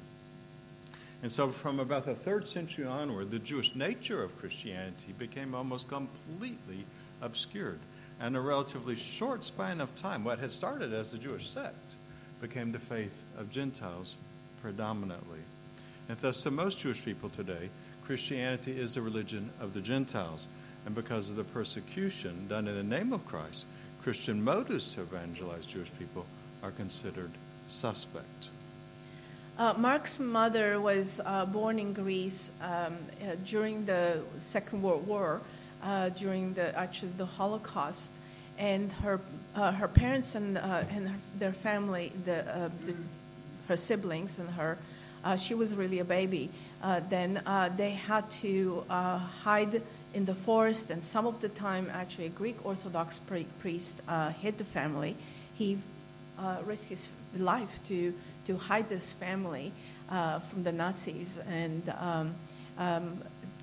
And 1.21 1.31
so, 1.31 1.49
from 1.49 1.79
about 1.79 2.05
the 2.05 2.15
third 2.15 2.47
century 2.47 2.85
onward, 2.85 3.29
the 3.29 3.39
Jewish 3.39 3.75
nature 3.75 4.23
of 4.23 4.37
Christianity 4.39 5.13
became 5.17 5.53
almost 5.53 5.87
completely 5.87 6.83
obscured. 7.21 7.79
And 8.19 8.35
a 8.35 8.41
relatively 8.41 8.95
short 8.95 9.43
span 9.43 9.81
of 9.81 9.95
time, 9.95 10.23
what 10.23 10.39
had 10.39 10.51
started 10.51 10.93
as 10.93 11.13
a 11.13 11.17
Jewish 11.17 11.49
sect 11.49 11.95
became 12.39 12.71
the 12.71 12.79
faith 12.79 13.21
of 13.37 13.51
Gentiles 13.51 14.15
predominantly. 14.61 15.39
And 16.09 16.17
thus, 16.17 16.43
to 16.43 16.51
most 16.51 16.79
Jewish 16.79 17.03
people 17.03 17.29
today, 17.29 17.69
Christianity 18.05 18.77
is 18.77 18.95
the 18.95 19.01
religion 19.01 19.49
of 19.59 19.73
the 19.73 19.81
Gentiles. 19.81 20.47
And 20.85 20.95
because 20.95 21.29
of 21.29 21.35
the 21.35 21.43
persecution 21.43 22.47
done 22.47 22.67
in 22.67 22.75
the 22.75 22.83
name 22.83 23.13
of 23.13 23.25
Christ, 23.27 23.65
Christian 24.01 24.43
motives 24.43 24.95
to 24.95 25.01
evangelize 25.01 25.67
Jewish 25.67 25.91
people 25.99 26.25
are 26.63 26.71
considered 26.71 27.31
suspect. 27.69 28.49
Uh, 29.57 29.73
Mark's 29.77 30.19
mother 30.19 30.79
was 30.79 31.21
uh, 31.25 31.45
born 31.45 31.77
in 31.77 31.93
Greece 31.93 32.51
um, 32.61 32.69
uh, 33.21 33.35
during 33.45 33.85
the 33.85 34.21
Second 34.39 34.81
World 34.81 35.05
War, 35.05 35.41
uh, 35.83 36.09
during 36.09 36.53
the 36.53 36.75
actually 36.77 37.11
the 37.17 37.25
Holocaust, 37.25 38.11
and 38.57 38.91
her 39.03 39.19
uh, 39.55 39.73
her 39.73 39.87
parents 39.87 40.35
and 40.35 40.57
uh, 40.57 40.83
and 40.89 41.09
her, 41.09 41.17
their 41.37 41.53
family, 41.53 42.11
the, 42.25 42.71
the, 42.85 42.95
her 43.67 43.77
siblings 43.77 44.39
and 44.39 44.49
her, 44.51 44.77
she 45.37 45.53
was 45.53 45.75
really 45.75 45.99
a 45.99 46.05
baby. 46.05 46.49
then 47.09 47.41
they 47.77 47.91
had 47.91 48.31
to 48.31 48.83
hide 49.43 49.81
in 50.13 50.25
the 50.25 50.35
forest, 50.35 50.89
and 50.89 51.03
some 51.03 51.27
of 51.27 51.41
the 51.41 51.49
time, 51.49 51.89
actually, 51.93 52.25
a 52.25 52.29
Greek 52.29 52.65
Orthodox 52.65 53.19
priest 53.59 54.01
hid 54.41 54.57
the 54.57 54.63
family. 54.63 55.15
He 55.53 55.77
risked 56.65 56.89
his 56.89 57.09
life 57.37 57.79
to 57.85 58.13
to 58.45 58.57
hide 58.57 58.89
this 58.89 59.13
family 59.13 59.71
uh, 60.09 60.39
from 60.39 60.63
the 60.63 60.71
Nazis. 60.71 61.39
And 61.49 61.93
um, 61.99 62.35
um, 62.77 63.17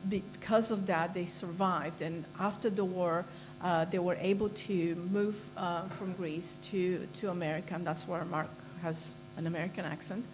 because 0.09 0.71
of 0.71 0.87
that, 0.87 1.15
they 1.15 1.27
survived. 1.27 2.03
And 2.03 2.25
after 2.39 2.71
the 2.71 2.85
war, 2.85 3.25
uh, 3.63 3.85
they 3.87 3.99
were 3.99 4.17
able 4.21 4.49
to 4.51 4.95
move 5.11 5.45
uh, 5.57 5.83
from 5.89 6.13
Greece 6.13 6.59
to, 6.71 7.07
to 7.15 7.31
America, 7.31 7.75
and 7.75 7.87
that's 7.87 8.07
where 8.07 8.25
Mark 8.25 8.49
has 8.83 9.15
an 9.37 9.47
American 9.47 9.85
accent. 9.85 10.25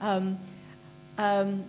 Um, 0.00 0.38
um 1.16 1.64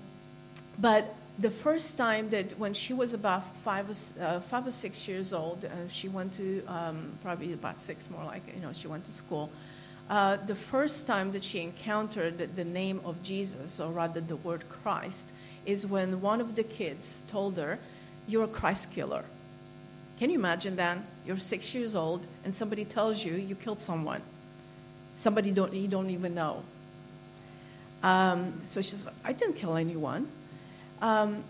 but 0.78 1.14
the 1.40 1.50
first 1.50 1.98
time 1.98 2.30
that 2.30 2.58
when 2.60 2.74
she 2.74 2.94
was 2.94 3.14
about 3.14 3.56
five 3.58 3.90
or, 3.90 4.24
uh, 4.24 4.40
five 4.42 4.68
or 4.68 4.72
six 4.72 5.08
years 5.08 5.34
old, 5.34 5.64
uh, 5.64 5.70
she 5.90 6.10
went 6.10 6.34
to 6.34 6.64
um, 6.68 7.12
probably 7.24 7.54
about 7.54 7.82
six 7.82 8.10
more 8.10 8.24
like, 8.26 8.44
you 8.54 8.62
know, 8.62 8.74
she 8.74 8.88
went 8.88 9.06
to 9.06 9.12
school. 9.12 9.50
Uh, 10.10 10.38
the 10.38 10.56
first 10.56 11.06
time 11.06 11.32
that 11.34 11.44
she 11.44 11.62
encountered 11.62 12.56
the 12.56 12.64
name 12.64 13.00
of 13.06 13.22
Jesus, 13.22 13.80
or 13.80 13.92
rather 13.92 14.20
the 14.20 14.38
word 14.38 14.64
Christ, 14.68 15.30
is 15.66 15.86
when 15.86 16.22
one 16.22 16.42
of 16.42 16.56
the 16.56 16.64
kids 16.64 17.22
told 17.28 17.58
her, 17.58 17.78
You're 18.28 18.46
a 18.46 18.48
Christ 18.48 18.92
killer. 18.92 19.24
Can 20.20 20.30
you 20.30 20.38
imagine 20.38 20.76
that? 20.76 20.98
You're 21.26 21.38
six 21.38 21.74
years 21.74 21.96
old 21.96 22.28
and 22.44 22.54
somebody 22.54 22.84
tells 22.84 23.24
you 23.24 23.36
you 23.36 23.56
killed 23.56 23.82
someone. 23.82 24.22
Somebody 25.16 25.52
don't, 25.52 25.74
you 25.74 25.88
don't 25.88 26.10
even 26.10 26.36
know. 26.36 26.64
Um, 28.04 28.62
so 28.66 28.82
she 28.82 28.92
says, 28.92 29.08
I 29.24 29.32
didn't 29.32 29.56
kill 29.56 29.78
anyone. 29.78 30.28
Um, 31.02 31.44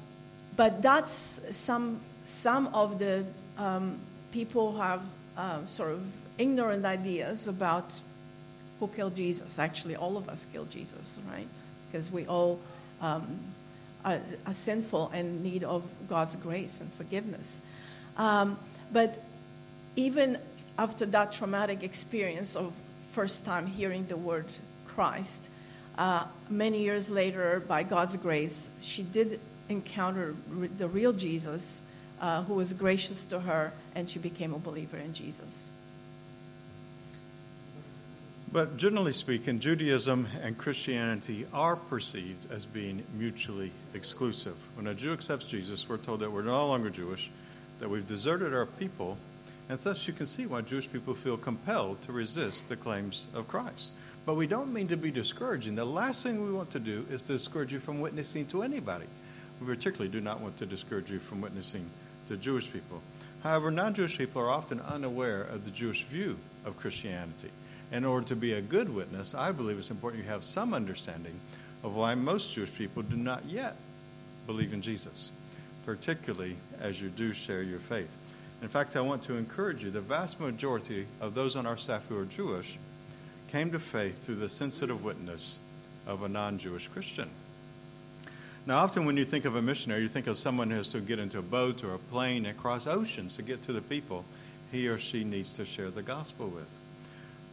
but 0.55 0.81
that's 0.81 1.41
some, 1.51 1.99
some 2.25 2.67
of 2.67 2.99
the 2.99 3.25
um, 3.57 3.99
people 4.31 4.77
have 4.77 5.01
uh, 5.37 5.65
sort 5.65 5.91
of 5.91 6.05
ignorant 6.37 6.85
ideas 6.85 7.47
about 7.47 7.99
who 8.79 8.87
killed 8.87 9.15
Jesus. 9.15 9.59
Actually, 9.59 9.95
all 9.95 10.17
of 10.17 10.29
us 10.29 10.45
killed 10.51 10.69
Jesus, 10.69 11.19
right? 11.31 11.47
Because 11.91 12.11
we 12.11 12.25
all 12.25 12.59
um, 13.01 13.39
are, 14.05 14.19
are, 14.45 14.53
sinful 14.53 15.11
and 15.13 15.43
need 15.43 15.63
of 15.63 15.83
God's 16.07 16.35
grace 16.35 16.81
and 16.81 16.91
forgiveness. 16.93 17.61
Um, 18.17 18.57
but 18.91 19.21
even 19.95 20.37
after 20.77 21.05
that 21.07 21.31
traumatic 21.33 21.83
experience 21.83 22.55
of 22.55 22.73
first 23.11 23.45
time 23.45 23.67
hearing 23.67 24.05
the 24.07 24.17
word 24.17 24.45
Christ, 24.87 25.49
uh, 25.97 26.25
many 26.49 26.83
years 26.83 27.09
later, 27.09 27.61
by 27.67 27.83
God's 27.83 28.15
grace, 28.15 28.69
she 28.81 29.03
did 29.03 29.39
encounter 29.67 30.35
the 30.77 30.87
real 30.87 31.13
Jesus, 31.13 31.81
uh, 32.21 32.43
who 32.43 32.55
was 32.55 32.73
gracious 32.73 33.23
to 33.25 33.41
her, 33.41 33.73
and 33.95 34.09
she 34.09 34.19
became 34.19 34.53
a 34.53 34.59
believer 34.59 34.97
in 34.97 35.13
Jesus. 35.13 35.71
But 38.51 38.77
generally 38.77 39.13
speaking, 39.13 39.59
Judaism 39.59 40.27
and 40.41 40.57
Christianity 40.57 41.45
are 41.53 41.75
perceived 41.75 42.51
as 42.51 42.65
being 42.65 43.03
mutually 43.15 43.71
exclusive. 43.93 44.55
When 44.75 44.87
a 44.87 44.95
Jew 44.95 45.13
accepts 45.13 45.45
Jesus, 45.45 45.87
we're 45.87 45.97
told 45.97 46.21
that 46.21 46.31
we're 46.31 46.41
no 46.41 46.65
longer 46.65 46.89
Jewish, 46.89 47.29
that 47.79 47.87
we've 47.87 48.07
deserted 48.07 48.51
our 48.51 48.65
people, 48.65 49.17
and 49.69 49.79
thus 49.81 50.07
you 50.07 50.13
can 50.13 50.25
see 50.25 50.47
why 50.47 50.61
Jewish 50.61 50.91
people 50.91 51.13
feel 51.13 51.37
compelled 51.37 52.01
to 52.03 52.11
resist 52.11 52.67
the 52.67 52.75
claims 52.75 53.27
of 53.35 53.47
Christ. 53.47 53.91
But 54.25 54.33
we 54.33 54.47
don't 54.47 54.73
mean 54.73 54.87
to 54.87 54.97
be 54.97 55.11
discouraging. 55.11 55.75
The 55.75 55.85
last 55.85 56.23
thing 56.23 56.43
we 56.43 56.51
want 56.51 56.71
to 56.71 56.79
do 56.79 57.05
is 57.11 57.21
to 57.23 57.33
discourage 57.33 57.71
you 57.71 57.79
from 57.79 58.01
witnessing 58.01 58.47
to 58.47 58.63
anybody. 58.63 59.05
We 59.61 59.67
particularly 59.67 60.11
do 60.11 60.21
not 60.21 60.41
want 60.41 60.57
to 60.57 60.65
discourage 60.65 61.11
you 61.11 61.19
from 61.19 61.41
witnessing 61.41 61.85
to 62.29 62.35
Jewish 62.35 62.73
people. 62.73 63.03
However, 63.43 63.69
non 63.69 63.93
Jewish 63.93 64.17
people 64.17 64.41
are 64.41 64.49
often 64.49 64.81
unaware 64.81 65.43
of 65.43 65.65
the 65.65 65.71
Jewish 65.71 66.03
view 66.03 66.39
of 66.65 66.77
Christianity 66.77 67.51
in 67.91 68.05
order 68.05 68.27
to 68.27 68.35
be 68.35 68.53
a 68.53 68.61
good 68.61 68.93
witness, 68.93 69.33
I 69.33 69.51
believe 69.51 69.79
it's 69.79 69.89
important 69.89 70.23
you 70.23 70.29
have 70.29 70.43
some 70.43 70.73
understanding 70.73 71.39
of 71.83 71.95
why 71.95 72.15
most 72.15 72.53
Jewish 72.53 72.73
people 72.73 73.03
do 73.03 73.15
not 73.15 73.45
yet 73.45 73.75
believe 74.45 74.73
in 74.73 74.81
Jesus, 74.81 75.31
particularly 75.85 76.55
as 76.79 77.01
you 77.01 77.09
do 77.09 77.33
share 77.33 77.63
your 77.63 77.79
faith. 77.79 78.15
In 78.61 78.67
fact, 78.67 78.95
I 78.95 79.01
want 79.01 79.23
to 79.23 79.37
encourage 79.37 79.83
you 79.83 79.91
the 79.91 80.01
vast 80.01 80.39
majority 80.39 81.07
of 81.21 81.33
those 81.33 81.55
on 81.55 81.65
our 81.65 81.77
staff 81.77 82.05
who 82.09 82.17
are 82.17 82.25
Jewish 82.25 82.77
came 83.51 83.71
to 83.71 83.79
faith 83.79 84.25
through 84.25 84.35
the 84.35 84.49
sensitive 84.49 85.03
witness 85.03 85.59
of 86.05 86.23
a 86.23 86.29
non 86.29 86.57
Jewish 86.57 86.87
Christian. 86.87 87.29
Now, 88.65 88.79
often 88.79 89.05
when 89.05 89.17
you 89.17 89.25
think 89.25 89.45
of 89.45 89.55
a 89.55 89.61
missionary, 89.61 90.01
you 90.01 90.07
think 90.07 90.27
of 90.27 90.37
someone 90.37 90.69
who 90.69 90.77
has 90.77 90.89
to 90.89 90.99
get 90.99 91.17
into 91.17 91.39
a 91.39 91.43
boat 91.43 91.83
or 91.83 91.93
a 91.93 91.97
plane 91.97 92.45
and 92.45 92.57
cross 92.57 92.85
oceans 92.85 93.35
to 93.37 93.41
get 93.41 93.61
to 93.63 93.73
the 93.73 93.81
people 93.81 94.25
he 94.71 94.87
or 94.87 94.99
she 94.99 95.23
needs 95.23 95.53
to 95.53 95.65
share 95.65 95.89
the 95.89 96.03
gospel 96.03 96.47
with. 96.47 96.69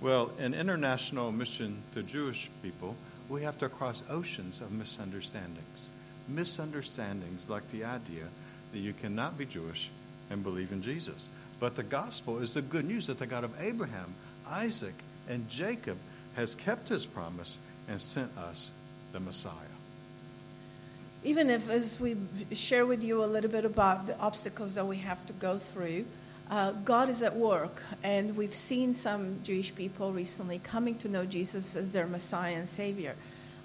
Well, 0.00 0.30
in 0.38 0.52
international 0.52 1.32
mission 1.32 1.82
to 1.94 2.02
Jewish 2.02 2.50
people, 2.62 2.96
we 3.28 3.42
have 3.42 3.58
to 3.58 3.68
cross 3.68 4.02
oceans 4.10 4.60
of 4.60 4.70
misunderstandings. 4.72 5.88
Misunderstandings 6.28 7.48
like 7.48 7.66
the 7.70 7.84
idea 7.84 8.24
that 8.72 8.78
you 8.78 8.92
cannot 8.92 9.38
be 9.38 9.46
Jewish 9.46 9.90
and 10.30 10.42
believe 10.42 10.72
in 10.72 10.82
Jesus. 10.82 11.28
But 11.60 11.74
the 11.74 11.82
gospel 11.82 12.38
is 12.38 12.54
the 12.54 12.62
good 12.62 12.84
news 12.84 13.06
that 13.06 13.18
the 13.18 13.26
God 13.26 13.44
of 13.44 13.58
Abraham, 13.60 14.14
Isaac, 14.46 14.94
and 15.28 15.48
Jacob 15.48 15.96
has 16.34 16.54
kept 16.54 16.88
his 16.88 17.06
promise 17.06 17.58
and 17.88 18.00
sent 18.00 18.36
us 18.36 18.72
the 19.12 19.20
Messiah. 19.20 19.52
Even 21.24 21.48
if, 21.48 21.70
as 21.70 21.98
we 21.98 22.16
share 22.52 22.84
with 22.84 23.02
you 23.02 23.24
a 23.24 23.26
little 23.26 23.50
bit 23.50 23.64
about 23.64 24.06
the 24.06 24.18
obstacles 24.18 24.74
that 24.74 24.86
we 24.86 24.98
have 24.98 25.24
to 25.26 25.32
go 25.32 25.58
through, 25.58 26.04
uh, 26.50 26.72
God 26.84 27.08
is 27.08 27.22
at 27.22 27.34
work, 27.34 27.82
and 28.02 28.36
we've 28.36 28.54
seen 28.54 28.94
some 28.94 29.40
Jewish 29.42 29.74
people 29.74 30.12
recently 30.12 30.58
coming 30.60 30.96
to 30.98 31.08
know 31.08 31.24
Jesus 31.24 31.74
as 31.74 31.90
their 31.90 32.06
Messiah 32.06 32.54
and 32.54 32.68
Savior. 32.68 33.14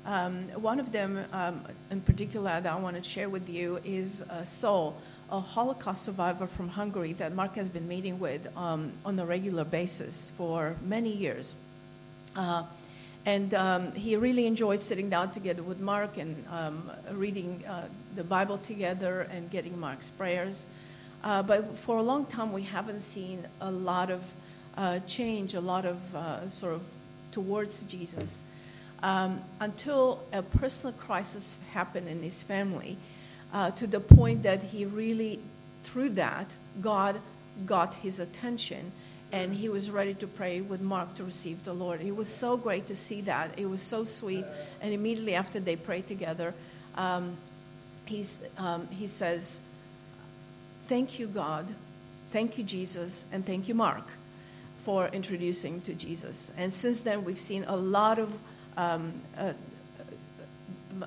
Um, 0.03 0.49
one 0.59 0.79
of 0.79 0.91
them, 0.91 1.23
um, 1.31 1.61
in 1.91 2.01
particular, 2.01 2.59
that 2.59 2.65
I 2.65 2.79
want 2.79 2.97
to 2.97 3.03
share 3.03 3.29
with 3.29 3.47
you 3.49 3.79
is 3.85 4.23
uh, 4.23 4.43
Saul, 4.43 4.99
a 5.29 5.39
Holocaust 5.39 6.03
survivor 6.03 6.47
from 6.47 6.69
Hungary 6.69 7.13
that 7.13 7.33
Mark 7.33 7.55
has 7.55 7.69
been 7.69 7.87
meeting 7.87 8.19
with 8.19 8.47
um, 8.57 8.91
on 9.05 9.19
a 9.19 9.25
regular 9.25 9.63
basis 9.63 10.31
for 10.35 10.75
many 10.83 11.15
years. 11.15 11.55
Uh, 12.35 12.63
and 13.27 13.53
um, 13.53 13.91
he 13.91 14.15
really 14.15 14.47
enjoyed 14.47 14.81
sitting 14.81 15.09
down 15.09 15.31
together 15.31 15.61
with 15.61 15.79
Mark 15.79 16.17
and 16.17 16.43
um, 16.49 16.89
reading 17.11 17.63
uh, 17.67 17.85
the 18.15 18.23
Bible 18.23 18.57
together 18.57 19.27
and 19.31 19.51
getting 19.51 19.79
Mark's 19.79 20.09
prayers. 20.09 20.65
Uh, 21.23 21.43
but 21.43 21.77
for 21.77 21.97
a 21.97 22.01
long 22.01 22.25
time, 22.25 22.51
we 22.51 22.63
haven't 22.63 23.01
seen 23.01 23.45
a 23.59 23.71
lot 23.71 24.09
of 24.09 24.33
uh, 24.77 24.99
change, 25.07 25.53
a 25.53 25.61
lot 25.61 25.85
of 25.85 26.15
uh, 26.15 26.49
sort 26.49 26.73
of 26.73 26.87
towards 27.31 27.83
Jesus. 27.83 28.43
Um, 29.03 29.41
until 29.59 30.21
a 30.31 30.41
personal 30.41 30.93
crisis 30.93 31.55
happened 31.73 32.07
in 32.07 32.21
his 32.21 32.43
family, 32.43 32.97
uh, 33.53 33.71
to 33.71 33.87
the 33.87 33.99
point 33.99 34.43
that 34.43 34.61
he 34.63 34.85
really, 34.85 35.39
through 35.83 36.09
that, 36.09 36.55
God 36.79 37.19
got 37.65 37.95
his 37.95 38.19
attention 38.19 38.91
and 39.31 39.53
he 39.53 39.69
was 39.69 39.89
ready 39.89 40.13
to 40.15 40.27
pray 40.27 40.61
with 40.61 40.81
Mark 40.81 41.15
to 41.15 41.23
receive 41.23 41.63
the 41.63 41.73
Lord. 41.73 42.01
It 42.01 42.15
was 42.15 42.27
so 42.27 42.57
great 42.57 42.87
to 42.87 42.95
see 42.95 43.21
that. 43.21 43.57
It 43.57 43.69
was 43.69 43.81
so 43.81 44.03
sweet. 44.03 44.45
And 44.81 44.93
immediately 44.93 45.35
after 45.35 45.59
they 45.59 45.77
prayed 45.77 46.07
together, 46.07 46.53
um, 46.95 47.37
he's, 48.05 48.39
um, 48.57 48.87
he 48.89 49.07
says, 49.07 49.61
Thank 50.91 51.19
you, 51.19 51.27
God. 51.27 51.67
Thank 52.33 52.57
you, 52.57 52.65
Jesus. 52.65 53.25
And 53.31 53.45
thank 53.45 53.69
you, 53.69 53.73
Mark, 53.73 54.09
for 54.83 55.07
introducing 55.07 55.79
to 55.83 55.93
Jesus. 55.93 56.51
And 56.57 56.73
since 56.73 56.99
then, 56.99 57.23
we've 57.23 57.39
seen 57.39 57.63
a 57.65 57.77
lot 57.77 58.19
of 58.19 58.37
um, 58.75 59.13
uh, 59.37 59.53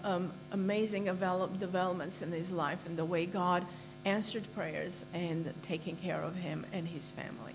um, 0.02 0.32
amazing 0.52 1.04
develop, 1.04 1.60
developments 1.60 2.22
in 2.22 2.32
his 2.32 2.50
life 2.50 2.78
and 2.86 2.96
the 2.96 3.04
way 3.04 3.26
God 3.26 3.66
answered 4.06 4.44
prayers 4.54 5.04
and 5.12 5.52
taking 5.62 5.96
care 5.96 6.22
of 6.22 6.36
him 6.36 6.64
and 6.72 6.88
his 6.88 7.10
family. 7.10 7.52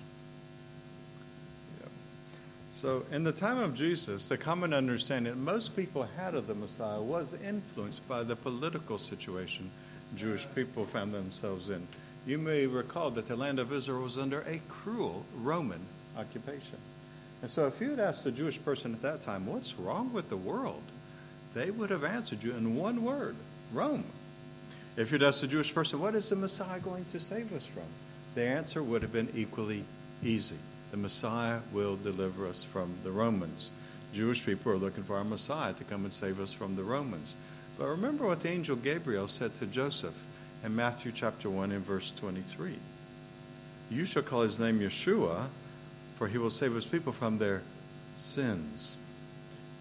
So, 2.76 3.08
in 3.12 3.24
the 3.24 3.32
time 3.32 3.58
of 3.58 3.74
Jesus, 3.74 4.30
the 4.30 4.38
common 4.38 4.72
understanding 4.72 5.44
most 5.44 5.76
people 5.76 6.08
had 6.16 6.36
of 6.36 6.46
the 6.46 6.54
Messiah 6.54 7.02
was 7.02 7.34
influenced 7.44 8.08
by 8.08 8.22
the 8.22 8.36
political 8.36 9.00
situation 9.00 9.72
Jewish 10.16 10.46
people 10.54 10.86
found 10.86 11.14
themselves 11.14 11.72
in. 11.72 11.88
You 12.30 12.38
may 12.38 12.68
recall 12.68 13.10
that 13.12 13.28
the 13.28 13.36
land 13.36 13.58
of 13.58 13.74
Israel 13.74 14.04
was 14.04 14.20
under 14.20 14.42
a 14.42 14.62
cruel 14.70 15.26
Roman 15.38 15.80
occupation. 16.16 16.78
And 17.42 17.50
so, 17.50 17.66
if 17.66 17.82
you 17.82 17.90
had 17.90 18.00
asked 18.00 18.24
a 18.28 18.32
Jewish 18.32 18.64
person 18.64 18.94
at 18.94 19.02
that 19.02 19.22
time, 19.22 19.48
What's 19.48 19.80
wrong 19.80 20.14
with 20.14 20.30
the 20.30 20.38
world? 20.38 20.84
they 21.56 21.72
would 21.72 21.90
have 21.90 22.04
answered 22.04 22.44
you 22.44 22.52
in 22.52 22.76
one 22.76 23.04
word 23.04 23.36
Rome. 23.74 24.04
If 24.96 25.12
you'd 25.12 25.24
asked 25.24 25.42
a 25.42 25.48
Jewish 25.48 25.74
person, 25.74 26.00
What 26.00 26.14
is 26.14 26.30
the 26.30 26.36
Messiah 26.36 26.80
going 26.80 27.06
to 27.06 27.20
save 27.20 27.52
us 27.52 27.66
from? 27.66 27.90
the 28.36 28.44
answer 28.44 28.84
would 28.84 29.02
have 29.02 29.12
been 29.12 29.30
equally 29.34 29.84
easy 30.24 30.58
the 30.92 30.98
Messiah 30.98 31.62
will 31.74 31.96
deliver 31.96 32.46
us 32.46 32.64
from 32.64 32.94
the 33.04 33.12
Romans. 33.12 33.72
Jewish 34.14 34.46
people 34.46 34.72
are 34.72 34.78
looking 34.78 35.04
for 35.04 35.18
our 35.18 35.24
Messiah 35.24 35.74
to 35.74 35.84
come 35.84 36.04
and 36.04 36.14
save 36.14 36.40
us 36.40 36.54
from 36.54 36.76
the 36.76 36.84
Romans. 36.84 37.34
But 37.80 37.88
remember 37.88 38.28
what 38.28 38.42
the 38.42 38.50
angel 38.50 38.76
Gabriel 38.76 39.28
said 39.28 39.56
to 39.56 39.66
Joseph 39.66 40.14
in 40.64 40.76
Matthew 40.76 41.12
chapter 41.14 41.50
1 41.50 41.72
and 41.72 41.86
verse 41.86 42.12
23. 42.12 42.76
You 43.92 44.06
shall 44.06 44.24
call 44.24 44.42
his 44.42 44.60
name 44.60 44.80
Yeshua, 44.80 45.48
for 46.16 46.28
he 46.28 46.38
will 46.38 46.50
save 46.50 46.74
his 46.74 46.86
people 46.86 47.12
from 47.12 47.38
their 47.38 47.62
sins. 48.18 48.98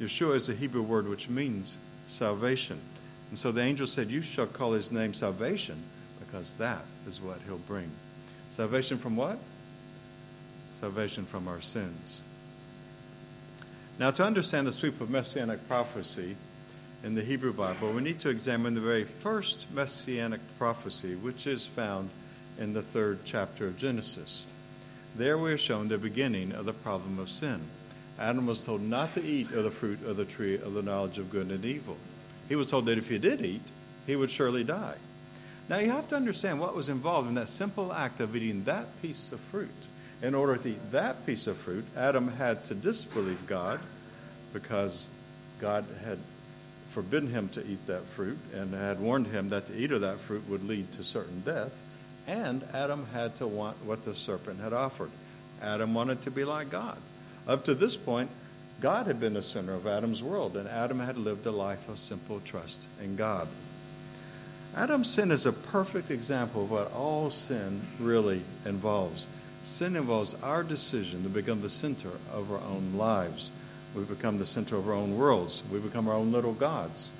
Yeshua 0.01 0.37
is 0.37 0.49
a 0.49 0.55
Hebrew 0.55 0.83
word 0.83 1.09
which 1.09 1.29
means 1.29 1.79
salvation. 2.07 2.81
And 3.31 3.39
so 3.39 3.53
the 3.53 3.63
angel 3.63 3.87
said, 3.87 4.11
You 4.11 4.23
shall 4.23 4.47
call 4.47 4.73
his 4.73 4.93
name 4.93 5.13
salvation, 5.13 5.83
because 6.21 6.55
that 6.55 6.83
is 7.07 7.21
what 7.21 7.41
he'll 7.47 7.59
bring. 7.59 7.91
Salvation 8.51 8.99
from 8.99 9.17
what? 9.17 9.39
salvation 10.81 11.25
from 11.25 11.49
our 11.49 11.61
sins. 11.61 12.23
Now, 13.99 14.11
to 14.13 14.25
understand 14.25 14.67
the 14.67 14.73
sweep 14.73 15.01
of 15.01 15.11
messianic 15.11 15.67
prophecy 15.67 16.37
in 17.05 17.15
the 17.15 17.23
Hebrew 17.23 17.53
Bible, 17.53 17.93
we 17.93 18.03
need 18.03 18.19
to 18.21 18.29
examine 18.29 18.75
the 18.75 18.81
very 18.81 19.05
first 19.05 19.67
messianic 19.73 20.41
prophecy, 20.59 21.15
which 21.15 21.47
is 21.47 21.67
found 21.67 22.11
in 22.59 22.73
the 22.73 22.83
third 22.83 23.21
chapter 23.25 23.69
of 23.69 23.79
Genesis. 23.79 24.45
There 25.17 25.39
we 25.39 25.53
are 25.53 25.59
shown 25.59 25.89
the 25.89 25.99
beginning 25.99 26.53
of 26.53 26.65
the 26.65 26.73
problem 26.73 27.19
of 27.19 27.31
sin. 27.31 27.61
Adam 28.19 28.47
was 28.47 28.65
told 28.65 28.83
not 28.83 29.15
to 29.15 29.25
eat 29.25 29.53
of 29.53 29.63
the 29.63 29.71
fruit 29.71 30.05
of 30.05 30.17
the 30.17 30.25
tree 30.25 30.57
of 30.57 30.75
the 30.75 30.83
knowledge 30.83 31.19
of 31.19 31.31
good 31.31 31.51
and 31.51 31.65
evil. 31.65 31.97
He 32.49 32.57
was 32.57 32.71
told 32.71 32.87
that 32.87 32.99
if 32.99 33.09
he 33.09 33.19
did 33.19 33.45
eat, 33.45 33.63
he 34.07 34.17
would 34.17 34.31
surely 34.31 34.65
die. 34.65 34.97
Now 35.69 35.79
you 35.79 35.91
have 35.93 36.09
to 36.09 36.17
understand 36.17 36.59
what 36.59 36.75
was 36.75 36.89
involved 36.89 37.29
in 37.29 37.35
that 37.35 37.49
simple 37.49 37.93
act 37.93 38.21
of 38.21 38.35
eating 38.35 38.65
that 38.65 39.01
piece 39.01 39.31
of 39.31 39.39
fruit. 39.39 39.71
In 40.21 40.35
order 40.35 40.57
to 40.57 40.71
eat 40.71 40.93
that 40.93 41.25
piece 41.27 41.47
of 41.47 41.57
fruit, 41.57 41.85
Adam 41.97 42.27
had 42.27 42.65
to 42.65 42.75
disbelieve 42.75 43.47
God 43.47 43.79
because 44.53 45.07
God 45.61 45.85
had 46.05 46.19
forbidden 46.91 47.29
him 47.29 47.49
to 47.51 47.67
eat 47.67 47.87
that 47.87 48.03
fruit 48.05 48.39
and 48.55 48.73
had 48.73 49.01
warned 49.01 49.29
him 49.29 49.49
that 49.51 49.67
to 49.67 49.77
eat 49.77 49.93
of 49.93 50.01
that 50.01 50.19
fruit 50.19 50.49
would 50.49 50.67
lead 50.67 50.91
to 50.93 51.05
certain 51.05 51.41
death. 51.41 51.81
And 52.27 52.63
Adam 52.75 53.07
had 53.13 53.37
to 53.37 53.47
want 53.47 53.77
what 53.85 54.05
the 54.05 54.15
serpent 54.15 54.61
had 54.61 54.73
offered. 54.73 55.11
Adam 55.63 55.95
wanted 55.95 56.23
to 56.23 56.31
be 56.31 56.45
like 56.45 56.71
God. 56.71 56.99
Up 57.47 57.65
to 57.65 57.75
this 57.75 57.97
point, 57.97 58.31
God 58.81 59.07
had 59.07 59.19
been 59.19 59.35
the 59.35 59.43
center 59.43 59.75
of 59.75 59.87
Adam's 59.87 60.23
world, 60.23 60.57
and 60.57 60.69
Adam 60.69 61.01
had 61.01 61.17
lived 61.17 61.47
a 61.47 61.51
life 61.51 61.89
of 61.89 61.99
simple 61.99 62.41
trust 62.41 62.87
in 63.03 63.17
God. 63.17 63.49
Adam's 64.77 65.11
sin 65.11 65.33
is 65.33 65.47
a 65.47 65.53
perfect 65.53 66.11
example 66.11 66.63
of 66.63 66.71
what 66.71 66.93
all 66.93 67.31
sin 67.31 67.81
really 67.99 68.43
involves. 68.65 69.27
Sin 69.65 69.97
involves 69.97 70.35
our 70.43 70.63
decision 70.63 71.23
to 71.23 71.29
become 71.29 71.61
the 71.61 71.71
center 71.71 72.11
of 72.33 72.53
our 72.53 72.61
own 72.61 72.95
lives. 72.97 73.51
We 73.95 74.05
become 74.05 74.39
the 74.39 74.47
center 74.47 74.77
of 74.77 74.89
our 74.89 74.95
own 74.95 75.17
worlds. 75.17 75.63
We 75.73 75.79
become 75.79 76.09
our 76.09 76.15
own 76.15 76.33
little 76.33 76.53
gods. 76.53 77.11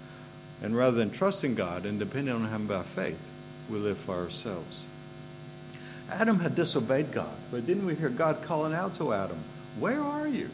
And 0.63 0.77
rather 0.77 0.97
than 0.97 1.11
trusting 1.11 1.55
God 1.55 1.87
and 1.87 1.99
depending 1.99 2.35
on 2.35 2.49
Him 2.49 2.67
by 2.67 2.83
faith, 2.83 3.31
we 3.71 3.79
live 3.79 3.99
for 3.99 4.15
ourselves. 4.15 4.87
Adam 6.11 6.41
had 6.41 6.55
disobeyed 6.55 7.13
God, 7.13 7.35
but 7.51 7.67
didn't 7.67 7.87
we 7.87 7.95
hear 7.95 8.09
God 8.09 8.43
calling 8.43 8.75
out 8.75 8.95
to 8.97 9.13
Adam, 9.13 9.39
Where 9.79 10.01
are 10.01 10.27
you? 10.27 10.49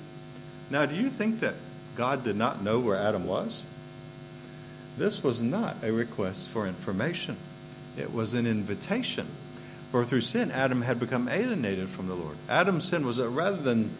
Now, 0.70 0.86
do 0.86 0.94
you 0.94 1.10
think 1.10 1.40
that 1.40 1.54
God 1.94 2.24
did 2.24 2.36
not 2.36 2.62
know 2.62 2.80
where 2.80 2.96
Adam 2.96 3.26
was? 3.26 3.64
This 4.98 5.22
was 5.22 5.40
not 5.40 5.76
a 5.82 5.92
request 5.92 6.48
for 6.48 6.66
information, 6.66 7.36
it 7.96 8.12
was 8.12 8.34
an 8.34 8.46
invitation. 8.46 9.26
For 9.90 10.04
through 10.04 10.22
sin, 10.22 10.50
Adam 10.50 10.82
had 10.82 10.98
become 10.98 11.28
alienated 11.28 11.88
from 11.88 12.08
the 12.08 12.16
Lord. 12.16 12.36
Adam's 12.48 12.84
sin 12.84 13.06
was 13.06 13.18
that 13.18 13.28
rather 13.28 13.58
than 13.58 13.90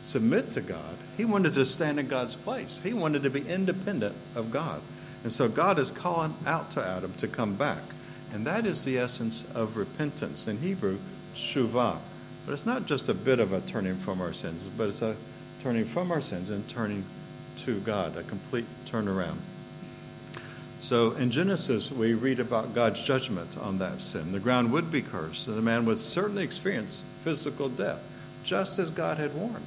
submit 0.00 0.50
to 0.52 0.60
God, 0.60 0.96
he 1.16 1.24
wanted 1.24 1.54
to 1.54 1.64
stand 1.64 2.00
in 2.00 2.08
God's 2.08 2.34
place. 2.34 2.80
He 2.82 2.92
wanted 2.92 3.22
to 3.22 3.30
be 3.30 3.46
independent 3.48 4.16
of 4.34 4.50
God. 4.50 4.80
And 5.22 5.32
so 5.32 5.48
God 5.48 5.78
is 5.78 5.90
calling 5.90 6.34
out 6.46 6.70
to 6.72 6.84
Adam 6.84 7.12
to 7.18 7.28
come 7.28 7.54
back. 7.54 7.82
And 8.32 8.46
that 8.46 8.64
is 8.64 8.84
the 8.84 8.98
essence 8.98 9.44
of 9.54 9.76
repentance. 9.76 10.48
In 10.48 10.58
Hebrew, 10.58 10.98
shuvah. 11.34 11.98
But 12.46 12.52
it's 12.52 12.66
not 12.66 12.86
just 12.86 13.08
a 13.08 13.14
bit 13.14 13.38
of 13.38 13.52
a 13.52 13.60
turning 13.60 13.96
from 13.96 14.20
our 14.20 14.32
sins, 14.32 14.64
but 14.64 14.88
it's 14.88 15.02
a 15.02 15.14
turning 15.62 15.84
from 15.84 16.10
our 16.10 16.22
sins 16.22 16.50
and 16.50 16.66
turning 16.68 17.04
to 17.58 17.78
God, 17.80 18.16
a 18.16 18.22
complete 18.22 18.64
turnaround. 18.86 19.36
So 20.80 21.12
in 21.12 21.30
Genesis, 21.30 21.90
we 21.90 22.14
read 22.14 22.40
about 22.40 22.74
God's 22.74 23.04
judgment 23.04 23.58
on 23.58 23.78
that 23.78 24.00
sin. 24.00 24.32
The 24.32 24.40
ground 24.40 24.72
would 24.72 24.90
be 24.90 25.02
cursed, 25.02 25.46
and 25.46 25.56
the 25.56 25.62
man 25.62 25.84
would 25.84 26.00
certainly 26.00 26.42
experience 26.42 27.04
physical 27.22 27.68
death, 27.68 28.02
just 28.42 28.78
as 28.78 28.88
God 28.88 29.18
had 29.18 29.34
warned. 29.34 29.66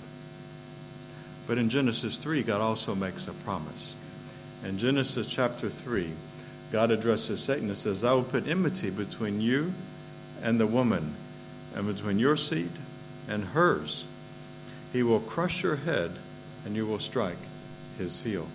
But 1.48 1.58
in 1.58 1.70
Genesis 1.70 2.18
3, 2.18 2.44
God 2.44 2.62
also 2.62 2.96
makes 2.96 3.28
a 3.28 3.34
promise. 3.34 3.96
In 4.64 4.78
Genesis 4.78 5.30
chapter 5.30 5.70
3, 5.70 6.12
God 6.72 6.90
addresses 6.90 7.42
Satan 7.42 7.68
and 7.68 7.78
says, 7.78 8.04
I 8.04 8.14
will 8.14 8.24
put 8.24 8.48
enmity 8.48 8.90
between 8.90 9.42
you 9.42 9.74
and 10.42 10.60
the 10.60 10.68
woman, 10.68 11.14
and 11.76 11.88
between 11.88 12.20
your 12.20 12.38
seed 12.38 12.72
and 13.28 13.44
hers. 13.44 14.06
He 14.92 15.04
will 15.04 15.20
crush 15.20 15.64
your 15.64 15.76
head, 15.76 16.12
and 16.66 16.76
you 16.76 16.86
will 16.86 17.00
strike 17.00 17.38
his 17.98 18.22
heel. 18.22 18.48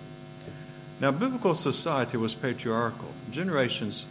Now, 0.99 1.11
biblical 1.11 1.55
society 1.55 2.17
was 2.17 2.33
patriarchal. 2.33 3.11
Generations 3.31 4.05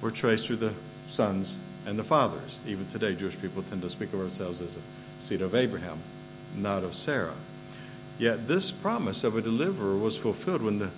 were 0.00 0.10
traced 0.10 0.46
through 0.46 0.56
the 0.56 0.74
sons 1.06 1.58
and 1.86 1.98
the 1.98 2.04
fathers. 2.04 2.58
Even 2.66 2.86
today, 2.88 3.14
Jewish 3.14 3.40
people 3.40 3.62
tend 3.62 3.82
to 3.82 3.90
speak 3.90 4.12
of 4.12 4.20
ourselves 4.20 4.60
as 4.60 4.76
a 4.76 4.80
seed 5.22 5.42
of 5.42 5.54
Abraham, 5.54 5.98
not 6.56 6.82
of 6.82 6.94
Sarah. 6.94 7.34
Yet 8.22 8.46
this 8.46 8.70
promise 8.70 9.24
of 9.24 9.36
a 9.36 9.42
deliverer 9.42 9.96
was 9.96 10.16
fulfilled 10.16 10.62
when 10.62 10.78
the 10.78 10.90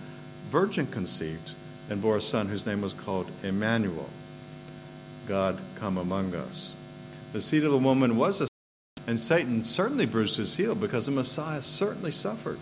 virgin 0.50 0.86
conceived 0.86 1.52
and 1.88 2.02
bore 2.02 2.18
a 2.18 2.20
son 2.20 2.48
whose 2.48 2.66
name 2.66 2.82
was 2.82 2.92
called 2.92 3.30
Emmanuel, 3.42 4.10
God 5.26 5.58
come 5.76 5.96
among 5.96 6.34
us. 6.34 6.74
The 7.32 7.40
seed 7.40 7.64
of 7.64 7.72
the 7.72 7.78
woman 7.78 8.18
was 8.18 8.42
a 8.42 8.46
and 9.06 9.18
Satan 9.18 9.62
certainly 9.62 10.04
bruised 10.04 10.36
his 10.36 10.54
heel 10.54 10.74
because 10.74 11.06
the 11.06 11.12
Messiah 11.12 11.62
certainly 11.62 12.10
suffered. 12.10 12.58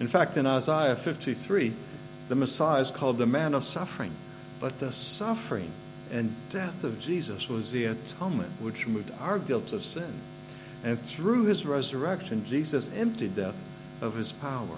In 0.00 0.08
fact, 0.08 0.38
in 0.38 0.46
Isaiah 0.46 0.96
53, 0.96 1.74
the 2.28 2.34
Messiah 2.34 2.80
is 2.80 2.90
called 2.90 3.18
the 3.18 3.26
man 3.26 3.52
of 3.52 3.62
suffering. 3.62 4.12
But 4.58 4.78
the 4.78 4.90
suffering 4.90 5.70
and 6.10 6.34
death 6.48 6.82
of 6.82 6.98
Jesus 6.98 7.46
was 7.46 7.70
the 7.70 7.84
atonement 7.84 8.52
which 8.58 8.86
removed 8.86 9.12
our 9.20 9.38
guilt 9.38 9.74
of 9.74 9.84
sin. 9.84 10.14
And 10.82 10.98
through 10.98 11.44
his 11.44 11.66
resurrection, 11.66 12.46
Jesus 12.46 12.90
emptied 12.96 13.36
death 13.36 13.62
of 14.02 14.14
his 14.14 14.32
power. 14.32 14.76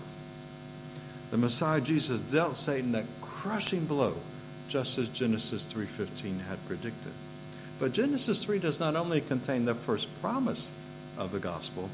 The 1.33 1.37
Messiah 1.37 1.81
Jesus 1.81 2.21
dealt 2.21 2.57
Satan 2.57 2.93
that 2.93 3.07
crushing 3.21 3.87
blow, 3.87 4.15
just 4.69 4.99
as 4.99 5.09
Genesis 5.09 5.65
3:15 5.65 6.39
had 6.49 6.65
predicted. 6.69 7.13
But 7.81 7.93
Genesis 7.93 8.45
3 8.45 8.61
does 8.61 8.79
not 8.79 8.95
only 8.95 9.21
contain 9.21 9.65
the 9.65 9.75
first 9.75 10.09
promise 10.21 10.71
of 11.19 11.33
the 11.33 11.41
gospel, 11.41 11.91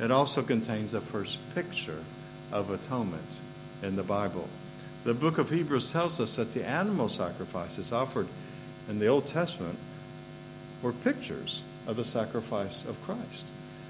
it 0.00 0.10
also 0.10 0.42
contains 0.42 0.92
the 0.92 1.00
first 1.00 1.38
picture 1.54 2.04
of 2.52 2.70
atonement 2.70 3.40
in 3.82 3.96
the 3.96 4.02
Bible. 4.02 4.48
The 5.04 5.14
book 5.14 5.38
of 5.38 5.50
Hebrews 5.50 5.90
tells 5.90 6.20
us 6.20 6.36
that 6.36 6.52
the 6.52 6.66
animal 6.66 7.08
sacrifices 7.08 7.92
offered 7.92 8.28
in 8.88 8.98
the 8.98 9.08
Old 9.08 9.26
Testament 9.26 9.78
were 10.82 10.92
pictures 10.92 11.62
of 11.86 11.96
the 11.96 12.04
sacrifice 12.04 12.84
of 12.84 13.02
Christ. 13.02 13.46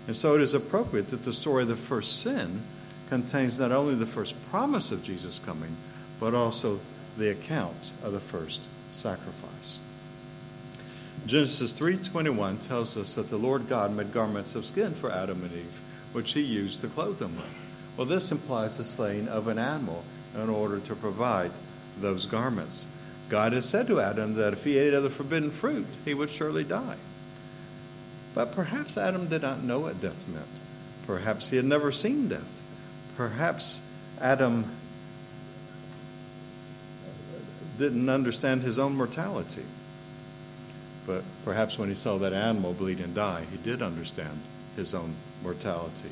And 0.07 0.17
so 0.17 0.35
it 0.35 0.41
is 0.41 0.55
appropriate 0.55 1.11
that 1.11 1.25
the 1.25 1.33
story 1.33 1.63
of 1.63 1.69
the 1.69 1.77
first 1.77 2.21
sin 2.21 2.63
contains 3.09 3.61
not 3.61 3.73
only 3.73 3.95
the 3.95 4.07
first 4.07 4.35
promise 4.51 4.91
of 4.91 5.03
Jesus 5.03 5.39
coming, 5.39 5.77
but 6.21 6.35
also 6.35 6.81
the 7.17 7.31
account 7.31 7.91
of 8.03 8.13
the 8.13 8.21
first 8.21 8.61
sacrifice. 8.93 9.79
Genesis 11.27 11.73
3:21 11.73 12.59
tells 12.59 12.97
us 12.97 13.15
that 13.15 13.31
the 13.31 13.39
Lord 13.39 13.69
God 13.69 13.97
made 13.97 14.13
garments 14.13 14.55
of 14.55 14.67
skin 14.67 14.93
for 14.93 15.11
Adam 15.11 15.43
and 15.43 15.53
Eve, 15.53 15.81
which 16.13 16.33
he 16.33 16.43
used 16.43 16.81
to 16.83 16.89
clothe 16.89 17.19
them 17.19 17.37
with. 17.37 17.55
Well, 17.97 18.07
this 18.07 18.31
implies 18.33 18.77
the 18.77 18.85
slaying 18.85 19.29
of 19.29 19.49
an 19.49 19.59
animal 19.59 20.05
in 20.35 20.51
order 20.51 20.81
to 20.81 20.95
provide 20.95 21.53
those 22.01 22.27
garments. 22.27 22.87
God 23.29 23.53
has 23.53 23.65
said 23.65 23.87
to 23.87 24.01
Adam 24.01 24.35
that 24.35 24.53
if 24.53 24.65
he 24.65 24.77
ate 24.77 24.95
of 24.95 25.03
the 25.03 25.11
forbidden 25.11 25.51
fruit, 25.51 25.87
he 26.05 26.13
would 26.13 26.31
surely 26.31 26.65
die. 26.65 26.97
But 28.35 28.55
perhaps 28.55 28.99
Adam 28.99 29.29
did 29.29 29.43
not 29.43 29.63
know 29.63 29.81
what 29.81 30.01
death 30.01 30.29
meant. 30.29 30.47
Perhaps 31.07 31.51
he 31.51 31.57
had 31.57 31.65
never 31.65 31.93
seen 31.93 32.29
death. 32.29 32.61
Perhaps 33.17 33.81
Adam 34.21 34.65
didn't 37.79 38.09
understand 38.09 38.63
his 38.63 38.79
own 38.79 38.97
mortality. 38.97 39.65
But 41.07 41.23
perhaps 41.45 41.79
when 41.79 41.89
he 41.89 41.95
saw 41.95 42.19
that 42.19 42.33
animal 42.33 42.73
bleed 42.73 43.01
and 43.01 43.15
die, 43.15 43.45
he 43.51 43.59
did 43.59 43.83
understand 43.83 44.41
his 44.77 44.95
own 44.95 45.15
mortality. 45.43 46.11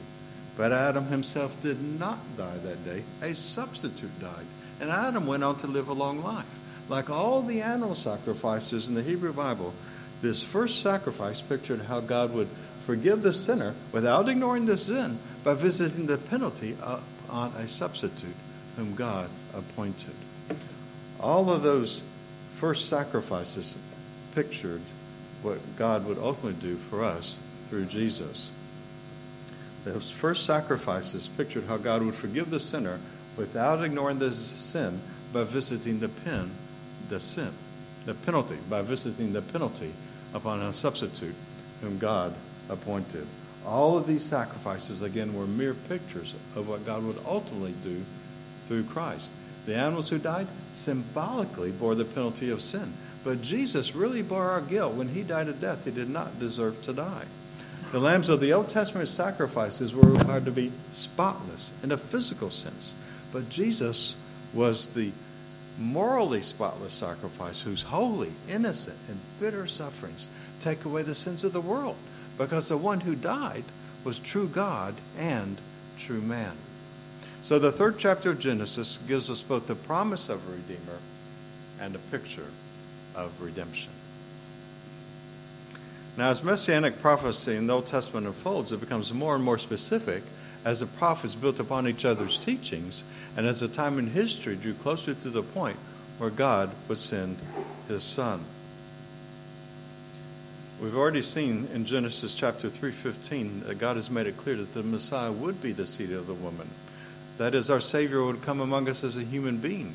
But 0.56 0.72
Adam 0.72 1.06
himself 1.06 1.60
did 1.60 1.82
not 1.98 2.18
die 2.36 2.58
that 2.58 2.84
day. 2.84 3.04
A 3.22 3.34
substitute 3.34 4.20
died. 4.20 4.44
And 4.80 4.90
Adam 4.90 5.26
went 5.26 5.44
on 5.44 5.56
to 5.58 5.66
live 5.66 5.88
a 5.88 5.94
long 5.94 6.22
life. 6.22 6.58
Like 6.88 7.08
all 7.08 7.42
the 7.42 7.62
animal 7.62 7.94
sacrifices 7.94 8.88
in 8.88 8.94
the 8.94 9.02
Hebrew 9.02 9.32
Bible, 9.32 9.72
this 10.20 10.42
first 10.42 10.82
sacrifice 10.82 11.40
pictured 11.40 11.82
how 11.82 12.00
God 12.00 12.34
would 12.34 12.48
forgive 12.86 13.22
the 13.22 13.32
sinner 13.32 13.74
without 13.92 14.28
ignoring 14.28 14.66
the 14.66 14.76
sin 14.76 15.18
by 15.44 15.54
visiting 15.54 16.06
the 16.06 16.18
penalty 16.18 16.76
on 17.28 17.52
a 17.52 17.66
substitute 17.66 18.34
whom 18.76 18.94
God 18.94 19.28
appointed. 19.54 20.14
All 21.20 21.50
of 21.50 21.62
those 21.62 22.02
first 22.56 22.88
sacrifices 22.88 23.76
pictured 24.34 24.80
what 25.42 25.58
God 25.76 26.06
would 26.06 26.18
ultimately 26.18 26.60
do 26.60 26.76
for 26.76 27.04
us 27.04 27.38
through 27.68 27.86
Jesus. 27.86 28.50
Those 29.84 30.10
first 30.10 30.46
sacrifices 30.46 31.26
pictured 31.26 31.64
how 31.64 31.76
God 31.76 32.02
would 32.02 32.14
forgive 32.14 32.50
the 32.50 32.60
sinner 32.60 33.00
without 33.36 33.82
ignoring 33.82 34.18
the 34.18 34.32
sin 34.32 35.00
by 35.32 35.44
visiting 35.44 35.98
the 35.98 36.08
pen, 36.08 36.50
the 37.08 37.18
sin, 37.18 37.50
the 38.04 38.14
penalty, 38.14 38.58
by 38.70 38.82
visiting 38.82 39.32
the 39.32 39.42
penalty 39.42 39.92
upon 40.34 40.60
a 40.62 40.72
substitute 40.72 41.34
whom 41.80 41.98
God 41.98 42.34
appointed. 42.68 43.26
All 43.66 43.96
of 43.96 44.06
these 44.06 44.24
sacrifices, 44.24 45.02
again, 45.02 45.34
were 45.34 45.46
mere 45.46 45.74
pictures 45.74 46.34
of 46.56 46.68
what 46.68 46.86
God 46.86 47.04
would 47.04 47.18
ultimately 47.26 47.74
do 47.84 48.02
through 48.66 48.84
Christ. 48.84 49.32
The 49.66 49.76
animals 49.76 50.08
who 50.08 50.18
died 50.18 50.48
symbolically 50.74 51.70
bore 51.70 51.94
the 51.94 52.04
penalty 52.04 52.50
of 52.50 52.62
sin. 52.62 52.92
But 53.24 53.42
Jesus 53.42 53.94
really 53.94 54.22
bore 54.22 54.50
our 54.50 54.60
guilt. 54.60 54.94
When 54.94 55.08
he 55.08 55.22
died 55.22 55.48
a 55.48 55.52
death, 55.52 55.84
he 55.84 55.92
did 55.92 56.10
not 56.10 56.40
deserve 56.40 56.82
to 56.82 56.92
die. 56.92 57.24
The 57.92 58.00
lambs 58.00 58.28
of 58.28 58.40
the 58.40 58.52
Old 58.52 58.68
Testament 58.68 59.08
sacrifices 59.08 59.94
were 59.94 60.08
required 60.08 60.46
to 60.46 60.50
be 60.50 60.72
spotless 60.92 61.72
in 61.82 61.92
a 61.92 61.96
physical 61.96 62.50
sense. 62.50 62.94
But 63.32 63.48
Jesus 63.48 64.16
was 64.52 64.88
the 64.88 65.12
morally 65.78 66.42
spotless 66.42 66.92
sacrifice 66.92 67.60
whose 67.60 67.82
holy, 67.82 68.32
innocent, 68.48 68.96
and 69.08 69.18
bitter 69.38 69.66
sufferings 69.66 70.26
take 70.58 70.84
away 70.84 71.02
the 71.02 71.14
sins 71.14 71.44
of 71.44 71.52
the 71.52 71.60
world. 71.60 71.96
Because 72.38 72.68
the 72.68 72.76
one 72.76 73.00
who 73.00 73.14
died 73.14 73.64
was 74.04 74.18
true 74.18 74.48
God 74.48 74.94
and 75.18 75.58
true 75.98 76.20
man. 76.20 76.56
So 77.44 77.58
the 77.58 77.72
third 77.72 77.98
chapter 77.98 78.30
of 78.30 78.38
Genesis 78.38 78.98
gives 79.08 79.30
us 79.30 79.42
both 79.42 79.66
the 79.66 79.74
promise 79.74 80.28
of 80.28 80.46
a 80.48 80.52
Redeemer 80.52 80.98
and 81.80 81.94
a 81.94 81.98
picture 81.98 82.46
of 83.14 83.40
redemption. 83.40 83.90
Now, 86.16 86.28
as 86.28 86.44
messianic 86.44 87.00
prophecy 87.00 87.56
in 87.56 87.66
the 87.66 87.74
Old 87.74 87.86
Testament 87.86 88.26
unfolds, 88.26 88.70
it 88.70 88.80
becomes 88.80 89.12
more 89.12 89.34
and 89.34 89.42
more 89.42 89.58
specific 89.58 90.22
as 90.64 90.80
the 90.80 90.86
prophets 90.86 91.34
built 91.34 91.58
upon 91.58 91.88
each 91.88 92.04
other's 92.04 92.44
teachings 92.44 93.02
and 93.36 93.46
as 93.46 93.60
the 93.60 93.68
time 93.68 93.98
in 93.98 94.10
history 94.10 94.54
drew 94.54 94.74
closer 94.74 95.14
to 95.14 95.30
the 95.30 95.42
point 95.42 95.76
where 96.18 96.30
God 96.30 96.70
would 96.88 96.98
send 96.98 97.38
his 97.88 98.04
son. 98.04 98.44
We've 100.82 100.96
already 100.96 101.22
seen 101.22 101.68
in 101.72 101.86
Genesis 101.86 102.34
chapter 102.34 102.68
3:15 102.68 103.62
that 103.68 103.78
God 103.78 103.96
has 103.96 104.10
made 104.10 104.26
it 104.26 104.36
clear 104.36 104.56
that 104.56 104.74
the 104.74 104.82
Messiah 104.82 105.30
would 105.32 105.62
be 105.62 105.72
the 105.72 105.86
seed 105.86 106.10
of 106.10 106.26
the 106.26 106.34
woman. 106.34 106.68
That 107.38 107.54
is, 107.54 107.70
our 107.70 107.80
Savior 107.80 108.24
would 108.24 108.42
come 108.42 108.60
among 108.60 108.88
us 108.88 109.04
as 109.04 109.16
a 109.16 109.22
human 109.22 109.58
being 109.58 109.94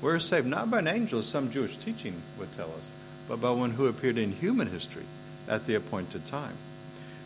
we're 0.00 0.20
saved 0.20 0.46
not 0.46 0.70
by 0.70 0.78
an 0.78 0.86
angel, 0.86 1.18
as 1.18 1.26
some 1.26 1.50
Jewish 1.50 1.76
teaching 1.76 2.22
would 2.38 2.52
tell 2.52 2.72
us, 2.78 2.92
but 3.26 3.40
by 3.40 3.50
one 3.50 3.72
who 3.72 3.86
appeared 3.86 4.16
in 4.16 4.30
human 4.32 4.68
history 4.68 5.04
at 5.48 5.66
the 5.66 5.74
appointed 5.74 6.24
time. 6.24 6.56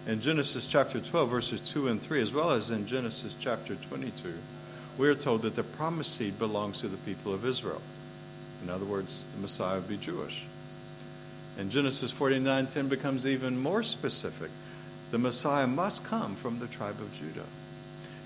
In 0.06 0.22
Genesis 0.22 0.66
chapter 0.66 0.98
12, 0.98 1.28
verses 1.28 1.60
2 1.60 1.88
and 1.88 2.00
3, 2.00 2.22
as 2.22 2.32
well 2.32 2.50
as 2.50 2.70
in 2.70 2.86
Genesis 2.86 3.36
chapter 3.38 3.74
22, 3.74 4.32
we 4.96 5.06
are 5.06 5.14
told 5.14 5.42
that 5.42 5.54
the 5.54 5.62
promised 5.62 6.14
seed 6.14 6.38
belongs 6.38 6.80
to 6.80 6.88
the 6.88 6.96
people 6.98 7.32
of 7.34 7.44
Israel. 7.44 7.82
In 8.62 8.70
other 8.70 8.86
words, 8.86 9.24
the 9.34 9.42
Messiah 9.42 9.76
would 9.76 9.88
be 9.88 9.98
Jewish. 9.98 10.44
And 11.58 11.70
Genesis 11.70 12.10
49:10 12.10 12.88
becomes 12.88 13.26
even 13.26 13.60
more 13.60 13.82
specific. 13.82 14.50
The 15.10 15.18
Messiah 15.18 15.66
must 15.66 16.04
come 16.04 16.34
from 16.36 16.58
the 16.58 16.66
tribe 16.66 17.00
of 17.00 17.12
Judah. 17.12 17.46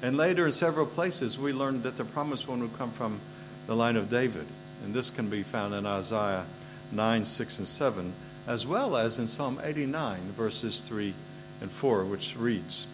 And 0.02 0.16
later 0.16 0.46
in 0.46 0.52
several 0.52 0.86
places 0.86 1.38
we 1.38 1.52
learned 1.52 1.82
that 1.82 1.96
the 1.96 2.04
promised 2.04 2.46
one 2.46 2.60
would 2.60 2.78
come 2.78 2.92
from 2.92 3.20
the 3.66 3.74
line 3.74 3.96
of 3.96 4.10
David. 4.10 4.46
And 4.84 4.94
this 4.94 5.10
can 5.10 5.28
be 5.28 5.42
found 5.42 5.74
in 5.74 5.86
Isaiah 5.86 6.44
9, 6.92 7.24
6, 7.24 7.58
and 7.58 7.66
7, 7.66 8.12
as 8.46 8.66
well 8.66 8.96
as 8.96 9.18
in 9.18 9.26
Psalm 9.26 9.60
89, 9.62 10.20
verses 10.36 10.80
3 10.80 11.14
and 11.60 11.70
4, 11.70 12.04
which 12.04 12.36
reads 12.36 12.86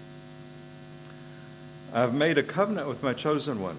I 1.92 2.00
have 2.00 2.14
made 2.14 2.38
a 2.38 2.42
covenant 2.42 2.88
with 2.88 3.02
my 3.02 3.12
chosen 3.12 3.60
one. 3.60 3.76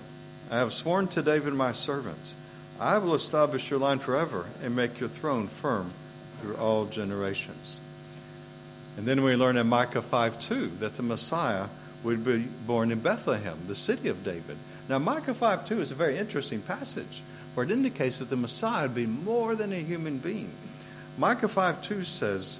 I 0.51 0.57
have 0.57 0.71
sworn 0.71 1.07
to 1.07 1.23
David, 1.23 1.53
my 1.55 1.71
servant. 1.71 2.35
I 2.79 2.99
will 2.99 3.15
establish 3.15 3.71
your 3.71 3.79
line 3.79 3.97
forever 3.97 4.45
and 4.61 4.75
make 4.75 4.99
your 4.99 5.09
throne 5.09 5.47
firm 5.47 5.91
through 6.43 6.57
all 6.57 6.85
generations. 6.85 7.79
And 8.97 9.07
then 9.07 9.23
we 9.23 9.35
learn 9.35 9.55
in 9.55 9.67
Micah 9.67 10.01
5 10.01 10.39
2 10.39 10.67
that 10.81 10.95
the 10.95 11.03
Messiah 11.03 11.67
would 12.03 12.25
be 12.25 12.39
born 12.67 12.91
in 12.91 12.99
Bethlehem, 12.99 13.57
the 13.67 13.75
city 13.75 14.09
of 14.09 14.25
David. 14.25 14.57
Now, 14.89 14.99
Micah 14.99 15.33
5 15.33 15.67
2 15.67 15.81
is 15.81 15.91
a 15.91 15.95
very 15.95 16.17
interesting 16.17 16.61
passage 16.61 17.21
where 17.55 17.65
it 17.65 17.71
indicates 17.71 18.19
that 18.19 18.29
the 18.29 18.35
Messiah 18.35 18.83
would 18.83 18.95
be 18.95 19.05
more 19.05 19.55
than 19.55 19.71
a 19.71 19.77
human 19.77 20.17
being. 20.17 20.51
Micah 21.17 21.47
5 21.47 21.81
2 21.81 22.03
says, 22.03 22.59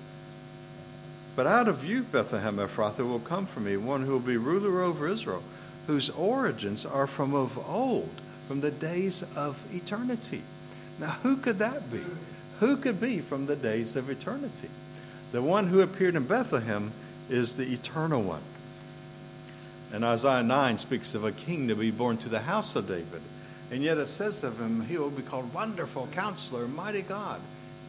But 1.35 1.45
out 1.45 1.67
of 1.67 1.83
you, 1.83 2.03
Bethlehem 2.03 2.55
Ephrathah, 2.55 3.07
will 3.07 3.19
come 3.19 3.45
for 3.45 3.59
me 3.59 3.75
one 3.75 4.03
who 4.03 4.13
will 4.13 4.19
be 4.19 4.37
ruler 4.37 4.81
over 4.81 5.09
Israel, 5.09 5.43
whose 5.87 6.09
origins 6.09 6.85
are 6.85 7.07
from 7.07 7.35
of 7.35 7.59
old, 7.69 8.21
from 8.47 8.61
the 8.61 8.71
days 8.71 9.23
of 9.35 9.61
eternity. 9.75 10.41
Now, 10.99 11.17
who 11.23 11.35
could 11.35 11.59
that 11.59 11.91
be? 11.91 11.99
Who 12.63 12.77
could 12.77 13.01
be 13.01 13.19
from 13.19 13.45
the 13.45 13.57
days 13.57 13.97
of 13.97 14.09
eternity? 14.09 14.69
The 15.33 15.41
one 15.41 15.67
who 15.67 15.81
appeared 15.81 16.15
in 16.15 16.25
Bethlehem 16.25 16.93
is 17.29 17.57
the 17.57 17.73
eternal 17.73 18.23
one. 18.23 18.41
And 19.91 20.05
Isaiah 20.05 20.43
9 20.43 20.77
speaks 20.77 21.13
of 21.13 21.25
a 21.25 21.33
king 21.33 21.67
to 21.67 21.75
be 21.75 21.91
born 21.91 22.15
to 22.19 22.29
the 22.29 22.39
house 22.39 22.77
of 22.77 22.87
David. 22.87 23.21
And 23.69 23.83
yet 23.83 23.97
it 23.97 24.05
says 24.05 24.45
of 24.45 24.61
him, 24.61 24.85
he 24.85 24.97
will 24.97 25.09
be 25.09 25.23
called 25.23 25.53
Wonderful 25.53 26.07
Counselor, 26.13 26.69
Mighty 26.69 27.01
God, 27.01 27.41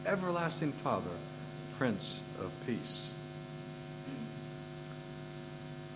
Everlasting 0.05 0.73
Father, 0.73 1.15
Prince 1.77 2.19
of 2.41 2.51
Peace. 2.67 3.13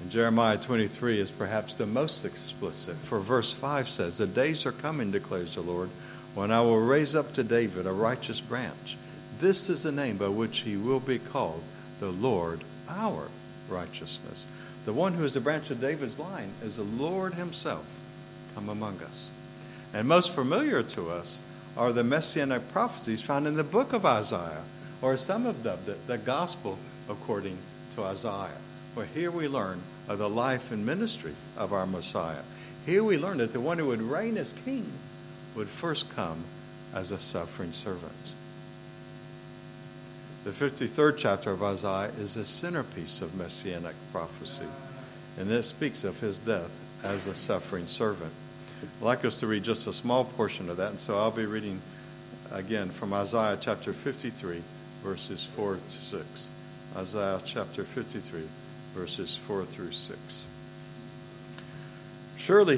And 0.02 0.10
Jeremiah 0.10 0.58
23 0.58 1.20
is 1.20 1.32
perhaps 1.32 1.74
the 1.74 1.86
most 1.86 2.24
explicit, 2.24 2.96
for 2.96 3.20
verse 3.20 3.52
5 3.52 3.90
says, 3.90 4.20
The 4.20 4.26
days 4.26 4.66
are 4.66 4.72
coming, 4.72 5.12
declares 5.12 5.56
the 5.56 5.62
Lord, 5.62 5.90
when 6.36 6.52
I 6.52 6.62
will 6.62 6.80
raise 6.80 7.16
up 7.16 7.34
to 7.34 7.44
David 7.44 7.86
a 7.86 7.92
righteous 7.92 8.40
branch. 8.40 8.98
This 9.40 9.70
is 9.70 9.84
the 9.84 9.92
name 9.92 10.18
by 10.18 10.28
which 10.28 10.60
he 10.60 10.78
will 10.78 11.00
be 11.00 11.20
called, 11.20 11.64
the 12.00 12.12
Lord 12.12 12.62
our 12.90 13.30
righteousness. 13.70 14.48
The 14.86 14.94
one 14.94 15.14
who 15.14 15.26
is 15.26 15.34
the 15.34 15.42
branch 15.42 15.70
of 15.70 15.82
David's 15.82 16.20
line 16.20 16.50
is 16.64 16.78
the 16.78 16.84
Lord 16.84 17.34
himself 17.34 17.86
come 18.56 18.70
among 18.70 19.02
us. 19.02 19.30
And 19.94 20.08
most 20.08 20.32
familiar 20.32 20.84
to 20.84 21.10
us 21.10 21.42
are 21.78 21.92
the 21.92 22.04
messianic 22.04 22.72
prophecies 22.72 23.22
found 23.22 23.48
in 23.48 23.56
the 23.56 23.64
book 23.64 23.94
of 23.94 24.06
Isaiah, 24.06 24.64
or 25.02 25.18
some 25.18 25.46
have 25.46 25.64
dubbed 25.64 25.90
it 25.90 26.08
the 26.08 26.18
gospel 26.18 26.78
according 27.10 27.58
to 27.96 28.04
Isaiah. 28.04 28.50
For 28.94 29.06
here 29.06 29.32
we 29.32 29.48
learn 29.48 29.82
of 30.08 30.18
the 30.18 30.30
life 30.30 30.72
and 30.72 30.86
ministry 30.86 31.34
of 31.58 31.72
our 31.72 31.86
Messiah. 31.86 32.44
Here 32.86 33.04
we 33.04 33.18
learn 33.18 33.38
that 33.38 33.54
the 33.54 33.62
one 33.62 33.78
who 33.78 33.88
would 33.88 34.02
reign 34.02 34.38
as 34.38 34.54
king 34.54 34.92
would 35.60 35.68
first 35.68 36.10
come 36.16 36.42
as 36.96 37.12
a 37.12 37.18
suffering 37.18 37.74
servant. 37.74 38.34
The 40.46 40.52
53rd 40.52 41.18
chapter 41.18 41.52
of 41.52 41.62
Isaiah 41.62 42.14
is 42.18 42.36
the 42.36 42.46
centerpiece 42.46 43.22
of 43.22 43.36
messianic 43.36 43.96
prophecy, 44.14 44.64
and 45.38 45.52
it 45.52 45.64
speaks 45.64 46.06
of 46.06 46.22
his 46.22 46.40
death 46.40 46.72
as 47.04 47.28
a 47.28 47.36
suffering 47.36 47.88
servant. 47.88 48.32
I'd 48.82 49.04
like 49.04 49.26
us 49.26 49.42
to 49.42 49.48
read 49.48 49.64
just 49.64 49.86
a 49.86 49.92
small 49.92 50.24
portion 50.24 50.70
of 50.70 50.78
that, 50.78 50.92
and 50.92 51.00
so 51.00 51.18
I'll 51.18 51.30
be 51.30 51.46
reading 51.46 51.82
again 52.52 52.88
from 52.90 53.12
Isaiah 53.12 53.58
chapter 53.60 53.92
53, 53.92 54.64
verses 55.04 55.44
4 55.44 55.76
to 55.76 55.82
6. 55.82 56.50
Isaiah 56.96 57.42
chapter 57.44 57.84
53, 57.84 58.44
verses 58.96 59.36
4 59.36 59.66
through 59.66 59.92
6. 59.92 60.48
Surely 62.38 62.78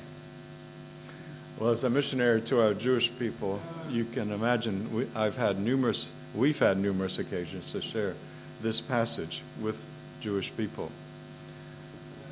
Well, 1.59 1.69
as 1.69 1.83
a 1.83 1.89
missionary 1.89 2.41
to 2.41 2.61
our 2.61 2.73
Jewish 2.73 3.11
people, 3.19 3.61
you 3.89 4.05
can 4.05 4.31
imagine 4.31 4.91
we, 4.93 5.07
I've 5.15 5.37
had 5.37 5.59
numerous, 5.59 6.11
we've 6.33 6.57
had 6.57 6.77
numerous 6.77 7.19
occasions 7.19 7.71
to 7.73 7.81
share 7.81 8.15
this 8.61 8.81
passage 8.81 9.43
with 9.61 9.85
Jewish 10.21 10.55
people. 10.55 10.91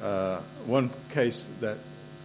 Uh, 0.01 0.39
one 0.65 0.89
case 1.11 1.47
that 1.59 1.77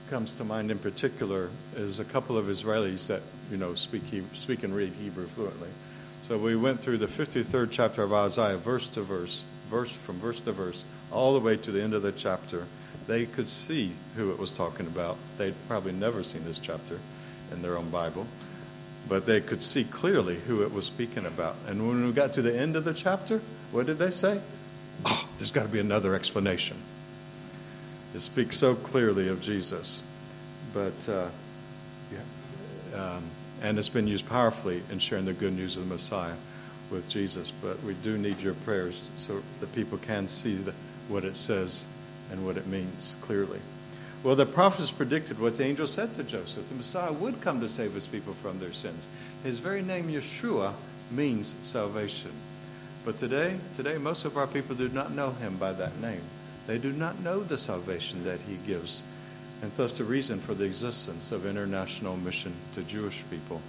comes 0.08 0.32
to 0.34 0.44
mind 0.44 0.70
in 0.70 0.78
particular 0.78 1.50
is 1.76 1.98
a 1.98 2.04
couple 2.04 2.38
of 2.38 2.46
Israelis 2.46 3.08
that 3.08 3.22
you 3.50 3.56
know 3.56 3.74
speak 3.74 4.02
speak 4.34 4.62
and 4.62 4.74
read 4.74 4.92
Hebrew 4.92 5.26
fluently. 5.26 5.70
So 6.22 6.38
we 6.38 6.56
went 6.56 6.80
through 6.80 6.98
the 6.98 7.06
53rd 7.06 7.68
chapter 7.70 8.02
of 8.02 8.12
Isaiah, 8.12 8.56
verse 8.56 8.86
to 8.88 9.02
verse, 9.02 9.42
verse 9.68 9.90
from 9.90 10.18
verse 10.20 10.40
to 10.40 10.52
verse, 10.52 10.84
all 11.12 11.34
the 11.34 11.40
way 11.40 11.56
to 11.56 11.70
the 11.70 11.82
end 11.82 11.92
of 11.92 12.02
the 12.02 12.12
chapter 12.12 12.64
they 13.06 13.26
could 13.26 13.48
see 13.48 13.92
who 14.16 14.30
it 14.30 14.38
was 14.38 14.56
talking 14.56 14.86
about. 14.86 15.16
They'd 15.38 15.54
probably 15.68 15.92
never 15.92 16.22
seen 16.22 16.44
this 16.44 16.58
chapter 16.58 16.98
in 17.52 17.62
their 17.62 17.76
own 17.76 17.90
Bible, 17.90 18.26
but 19.08 19.26
they 19.26 19.40
could 19.40 19.60
see 19.60 19.84
clearly 19.84 20.36
who 20.36 20.62
it 20.62 20.72
was 20.72 20.86
speaking 20.86 21.26
about. 21.26 21.56
And 21.66 21.86
when 21.86 22.04
we 22.06 22.12
got 22.12 22.32
to 22.34 22.42
the 22.42 22.56
end 22.56 22.76
of 22.76 22.84
the 22.84 22.94
chapter, 22.94 23.40
what 23.72 23.86
did 23.86 23.98
they 23.98 24.10
say? 24.10 24.40
Oh, 25.04 25.28
there's 25.38 25.52
got 25.52 25.64
to 25.64 25.68
be 25.68 25.80
another 25.80 26.14
explanation. 26.14 26.76
It 28.14 28.20
speaks 28.20 28.56
so 28.56 28.74
clearly 28.74 29.28
of 29.28 29.40
Jesus. 29.40 30.02
But, 30.72 31.08
uh, 31.08 31.28
yeah. 32.12 32.98
Um, 32.98 33.24
and 33.62 33.78
it's 33.78 33.88
been 33.88 34.06
used 34.06 34.28
powerfully 34.28 34.82
in 34.90 34.98
sharing 34.98 35.24
the 35.24 35.32
good 35.32 35.52
news 35.52 35.76
of 35.76 35.88
the 35.88 35.94
Messiah 35.94 36.34
with 36.90 37.08
Jesus. 37.08 37.50
But 37.50 37.82
we 37.82 37.94
do 37.94 38.16
need 38.16 38.40
your 38.40 38.54
prayers 38.54 39.10
so 39.16 39.42
that 39.60 39.74
people 39.74 39.98
can 39.98 40.28
see 40.28 40.54
the, 40.54 40.72
what 41.08 41.24
it 41.24 41.36
says 41.36 41.86
and 42.30 42.44
what 42.44 42.56
it 42.56 42.66
means 42.66 43.16
clearly. 43.20 43.60
Well, 44.22 44.36
the 44.36 44.46
prophets 44.46 44.90
predicted 44.90 45.38
what 45.38 45.58
the 45.58 45.64
angel 45.64 45.86
said 45.86 46.14
to 46.14 46.24
Joseph. 46.24 46.68
The 46.70 46.76
Messiah 46.76 47.12
would 47.12 47.42
come 47.42 47.60
to 47.60 47.68
save 47.68 47.92
his 47.92 48.06
people 48.06 48.32
from 48.32 48.58
their 48.58 48.72
sins. 48.72 49.06
His 49.42 49.58
very 49.58 49.82
name, 49.82 50.08
Yeshua, 50.08 50.72
means 51.10 51.54
salvation. 51.62 52.30
But 53.04 53.18
today, 53.18 53.56
today, 53.76 53.98
most 53.98 54.24
of 54.24 54.38
our 54.38 54.46
people 54.46 54.74
do 54.74 54.88
not 54.88 55.12
know 55.12 55.32
him 55.32 55.56
by 55.56 55.72
that 55.72 56.00
name. 56.00 56.22
They 56.66 56.78
do 56.78 56.92
not 56.92 57.20
know 57.20 57.42
the 57.42 57.58
salvation 57.58 58.24
that 58.24 58.40
he 58.48 58.56
gives, 58.66 59.02
and 59.60 59.70
thus 59.72 59.98
the 59.98 60.04
reason 60.04 60.38
for 60.38 60.54
the 60.54 60.64
existence 60.64 61.30
of 61.30 61.44
international 61.44 62.16
mission 62.16 62.54
to 62.74 62.82
Jewish 62.82 63.22
people, 63.30 63.60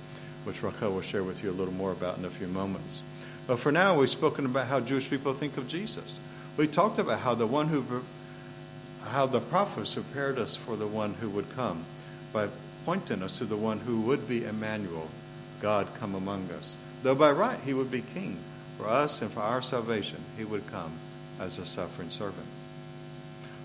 which 0.45 0.63
Rachel 0.63 0.93
will 0.93 1.01
share 1.01 1.23
with 1.23 1.43
you 1.43 1.51
a 1.51 1.59
little 1.59 1.73
more 1.73 1.91
about 1.91 2.17
in 2.17 2.23
a 2.23 2.29
few 2.29 2.47
moments. 2.47 3.03
But 3.45 3.59
for 3.59 3.73
now, 3.73 3.99
we've 3.99 4.09
spoken 4.09 4.45
about 4.45 4.67
how 4.67 4.79
Jewish 4.79 5.09
people 5.09 5.33
think 5.33 5.57
of 5.57 5.67
Jesus. 5.67 6.19
We 6.55 6.67
talked 6.67 6.97
about 6.97 7.19
how 7.19 7.35
the 7.35 7.45
one 7.45 7.67
who 7.67 7.83
how 9.05 9.25
the 9.25 9.39
prophets 9.39 9.93
prepared 9.93 10.37
us 10.37 10.55
for 10.55 10.75
the 10.75 10.87
one 10.87 11.13
who 11.15 11.29
would 11.29 11.49
come 11.55 11.83
by 12.33 12.47
pointing 12.85 13.23
us 13.23 13.37
to 13.37 13.45
the 13.45 13.57
one 13.57 13.79
who 13.79 14.01
would 14.01 14.27
be 14.27 14.45
Emmanuel, 14.45 15.09
God 15.61 15.87
come 15.99 16.15
among 16.15 16.49
us. 16.51 16.77
Though 17.03 17.15
by 17.15 17.31
right 17.31 17.59
he 17.65 17.73
would 17.73 17.91
be 17.91 18.01
king 18.01 18.37
for 18.77 18.87
us 18.87 19.21
and 19.21 19.31
for 19.31 19.41
our 19.41 19.61
salvation, 19.61 20.19
he 20.37 20.43
would 20.43 20.67
come 20.67 20.91
as 21.39 21.57
a 21.57 21.65
suffering 21.65 22.09
servant. 22.09 22.47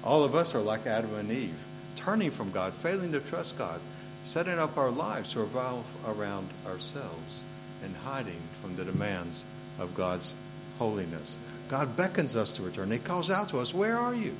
All 0.03 0.25
of 0.25 0.35
us 0.35 0.55
are 0.55 0.61
like 0.61 0.87
Adam 0.87 1.15
and 1.15 1.31
Eve, 1.31 1.59
turning 1.97 2.31
from 2.31 2.51
God, 2.51 2.73
failing 2.73 3.13
to 3.13 3.21
trust 3.21 3.59
God, 3.59 3.81
setting 4.23 4.59
up 4.59 4.77
our 4.77 4.91
lives 4.91 5.33
to 5.33 5.41
revolve 5.41 5.87
around 6.07 6.49
ourselves 6.67 7.45
and 7.85 7.95
hiding 7.97 8.41
from 8.63 8.77
the 8.77 8.85
demands 8.85 9.45
of 9.79 9.95
God's 9.95 10.35
holiness. 10.79 11.37
God 11.69 11.97
beckons 11.97 12.37
us 12.37 12.57
to 12.57 12.63
return. 12.63 12.91
He 12.91 12.99
calls 12.99 13.31
out 13.31 13.51
to 13.51 13.59
us, 13.59 13.75
Where 13.75 13.97
are 13.99 14.15
you? 14.15 14.35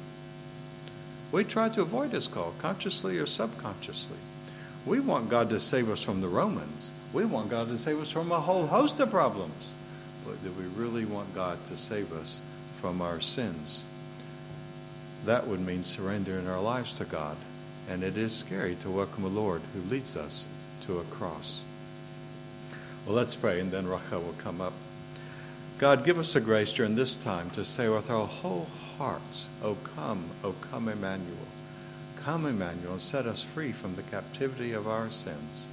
We 1.33 1.45
try 1.45 1.69
to 1.71 1.83
avoid 1.83 2.11
his 2.11 2.27
call, 2.27 2.55
consciously 2.59 3.19
or 3.19 3.27
subconsciously. 3.27 4.17
We 4.87 4.99
want 5.01 5.29
God 5.29 5.51
to 5.51 5.61
save 5.61 5.89
us 5.91 6.03
from 6.03 6.21
the 6.21 6.29
Romans. 6.29 6.91
We 7.13 7.25
want 7.25 7.51
God 7.51 7.69
to 7.69 7.79
save 7.79 8.01
us 8.01 8.11
from 8.11 8.33
a 8.33 8.41
whole 8.41 8.67
host 8.67 8.99
of 9.01 9.11
problems. 9.11 9.75
But 10.27 10.43
do 10.43 10.51
we 10.53 10.65
really 10.83 11.05
want 11.05 11.35
God 11.35 11.65
to 11.67 11.77
save 11.77 12.13
us 12.13 12.41
from 12.81 13.01
our 13.01 13.21
sins? 13.21 13.85
That 15.25 15.47
would 15.47 15.61
mean 15.61 15.83
surrendering 15.83 16.49
our 16.49 16.61
lives 16.61 16.97
to 16.99 17.05
God. 17.05 17.37
And 17.89 18.03
it 18.03 18.17
is 18.17 18.35
scary 18.35 18.75
to 18.77 18.91
welcome 18.91 19.25
a 19.25 19.29
Lord 19.29 19.63
who 19.75 19.81
leads 19.91 20.17
us 20.17 20.45
to 20.87 20.99
a 20.99 21.05
cross. 21.05 21.63
Well, 23.07 23.15
let's 23.17 23.35
pray, 23.35 23.61
and 23.61 23.71
then 23.71 23.87
Rachel 23.87 24.21
will 24.21 24.35
come 24.39 24.61
up. 24.61 24.73
God, 25.81 26.05
give 26.05 26.19
us 26.19 26.35
the 26.35 26.43
grace 26.43 26.75
during 26.75 26.95
this 26.95 27.17
time 27.17 27.49
to 27.53 27.65
say 27.65 27.89
with 27.89 28.11
our 28.11 28.27
whole 28.27 28.67
hearts, 28.99 29.49
O 29.65 29.79
come, 29.97 30.23
O 30.45 30.55
come, 30.71 30.91
Emmanuel. 30.91 31.49
Come, 32.23 32.45
Emmanuel, 32.45 32.93
and 32.93 33.01
set 33.01 33.25
us 33.25 33.41
free 33.41 33.73
from 33.73 33.97
the 33.97 34.03
captivity 34.03 34.75
of 34.75 34.87
our 34.87 35.09
sins 35.09 35.67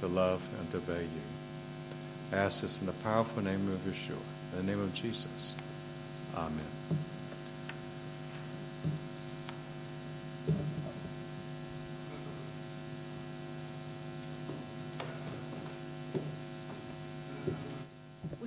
to 0.00 0.08
love 0.08 0.42
and 0.58 0.68
to 0.72 0.78
obey 0.78 1.02
you. 1.02 2.32
I 2.32 2.38
ask 2.38 2.62
this 2.62 2.80
in 2.80 2.88
the 2.88 2.92
powerful 2.94 3.44
name 3.44 3.70
of 3.70 3.78
Yeshua, 3.82 4.18
in 4.58 4.66
the 4.66 4.72
name 4.72 4.82
of 4.82 4.92
Jesus. 4.92 5.54
Amen. 6.36 6.58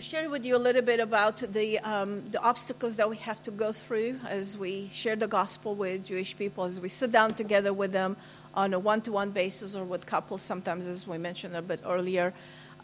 We 0.07 0.11
shared 0.11 0.31
with 0.31 0.45
you 0.45 0.55
a 0.55 0.57
little 0.57 0.83
bit 0.83 1.01
about 1.01 1.35
the, 1.39 1.79
um, 1.79 2.23
the 2.31 2.41
obstacles 2.41 2.95
that 2.95 3.09
we 3.09 3.17
have 3.17 3.43
to 3.43 3.51
go 3.51 3.73
through 3.73 4.21
as 4.25 4.57
we 4.57 4.89
share 4.93 5.17
the 5.17 5.27
gospel 5.27 5.75
with 5.75 6.05
Jewish 6.05 6.37
people, 6.37 6.63
as 6.63 6.79
we 6.79 6.87
sit 6.87 7.11
down 7.11 7.33
together 7.33 7.73
with 7.73 7.91
them 7.91 8.15
on 8.53 8.73
a 8.73 8.79
one 8.79 9.01
to 9.01 9.11
one 9.11 9.31
basis 9.31 9.75
or 9.75 9.83
with 9.83 10.05
couples, 10.05 10.41
sometimes, 10.41 10.87
as 10.87 11.05
we 11.05 11.17
mentioned 11.17 11.57
a 11.57 11.61
bit 11.61 11.81
earlier, 11.85 12.33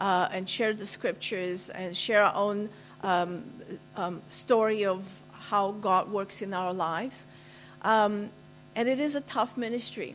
uh, 0.02 0.28
and 0.32 0.46
share 0.50 0.74
the 0.74 0.84
scriptures 0.84 1.70
and 1.70 1.96
share 1.96 2.22
our 2.24 2.34
own 2.34 2.68
um, 3.02 3.44
um, 3.96 4.20
story 4.28 4.84
of 4.84 5.02
how 5.48 5.70
God 5.70 6.10
works 6.10 6.42
in 6.42 6.52
our 6.52 6.74
lives. 6.74 7.26
Um, 7.80 8.28
and 8.76 8.86
it 8.86 8.98
is 8.98 9.16
a 9.16 9.22
tough 9.22 9.56
ministry. 9.56 10.14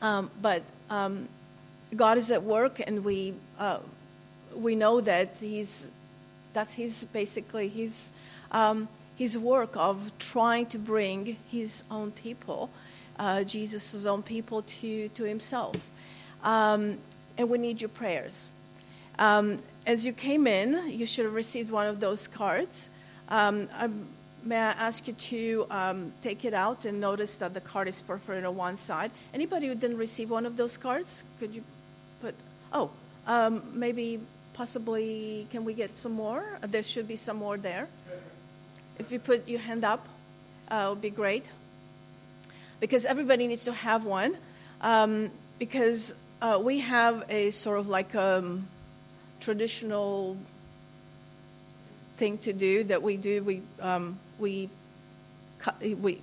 Um, 0.00 0.30
but 0.40 0.62
um, 0.90 1.28
God 1.96 2.18
is 2.18 2.30
at 2.30 2.44
work, 2.44 2.80
and 2.86 3.04
we, 3.04 3.34
uh, 3.58 3.78
we 4.54 4.76
know 4.76 5.00
that 5.00 5.38
He's, 5.40 5.90
that's 6.54 6.72
His 6.72 7.04
basically 7.04 7.68
His, 7.68 8.10
um, 8.50 8.88
his 9.16 9.36
work 9.36 9.76
of 9.76 10.10
trying 10.18 10.66
to 10.66 10.78
bring 10.78 11.36
His 11.50 11.84
own 11.90 12.12
people, 12.12 12.70
uh, 13.18 13.44
Jesus' 13.44 14.06
own 14.06 14.22
people, 14.22 14.62
to, 14.62 15.08
to 15.10 15.24
Himself. 15.24 15.76
Um, 16.42 16.98
and 17.36 17.50
we 17.50 17.58
need 17.58 17.82
your 17.82 17.90
prayers. 17.90 18.48
Um, 19.18 19.58
as 19.86 20.06
you 20.06 20.12
came 20.12 20.46
in, 20.46 20.90
you 20.90 21.06
should 21.06 21.24
have 21.24 21.34
received 21.34 21.70
one 21.70 21.86
of 21.86 22.00
those 22.00 22.26
cards. 22.26 22.88
Um, 23.28 23.68
may 24.44 24.56
I 24.56 24.72
ask 24.72 25.06
you 25.08 25.14
to 25.14 25.66
um, 25.70 26.12
take 26.22 26.44
it 26.44 26.54
out 26.54 26.84
and 26.84 27.00
notice 27.00 27.34
that 27.36 27.54
the 27.54 27.60
card 27.60 27.88
is 27.88 28.00
perforated 28.00 28.44
on 28.44 28.56
one 28.56 28.76
side? 28.76 29.10
Anybody 29.32 29.68
who 29.68 29.74
didn't 29.74 29.96
receive 29.96 30.30
one 30.30 30.46
of 30.46 30.56
those 30.56 30.76
cards, 30.76 31.24
could 31.38 31.54
you 31.54 31.62
put? 32.20 32.34
Oh, 32.72 32.90
um, 33.26 33.62
maybe, 33.72 34.20
possibly, 34.54 35.46
can 35.50 35.64
we 35.64 35.74
get 35.74 35.98
some 35.98 36.12
more? 36.12 36.44
There 36.62 36.82
should 36.82 37.06
be 37.06 37.16
some 37.16 37.36
more 37.36 37.58
there. 37.58 37.88
If 38.98 39.12
you 39.12 39.18
put 39.18 39.46
your 39.48 39.60
hand 39.60 39.84
up, 39.84 40.06
uh, 40.70 40.86
it 40.86 40.90
would 40.90 41.02
be 41.02 41.10
great. 41.10 41.50
Because 42.80 43.04
everybody 43.04 43.46
needs 43.46 43.64
to 43.64 43.72
have 43.72 44.04
one. 44.04 44.36
Um, 44.80 45.30
because 45.58 46.14
uh, 46.40 46.60
we 46.62 46.80
have 46.80 47.24
a 47.28 47.50
sort 47.50 47.78
of 47.78 47.88
like 47.88 48.14
a 48.14 48.38
um, 48.38 48.68
traditional 49.40 50.36
thing 52.16 52.38
to 52.38 52.52
do 52.52 52.84
that 52.84 53.02
we 53.02 53.16
do. 53.16 53.42
We 53.42 53.62
um, 53.80 54.18
we 54.38 54.68
we 55.82 56.20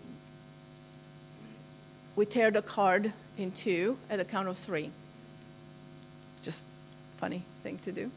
we 2.15 2.25
tear 2.25 2.51
the 2.51 2.61
card 2.61 3.13
in 3.37 3.51
two 3.51 3.97
at 4.09 4.17
the 4.17 4.25
count 4.25 4.47
of 4.47 4.57
three. 4.57 4.91
Just 6.43 6.63
funny 7.17 7.43
thing 7.63 7.77
to 7.79 7.91
do. 7.91 8.11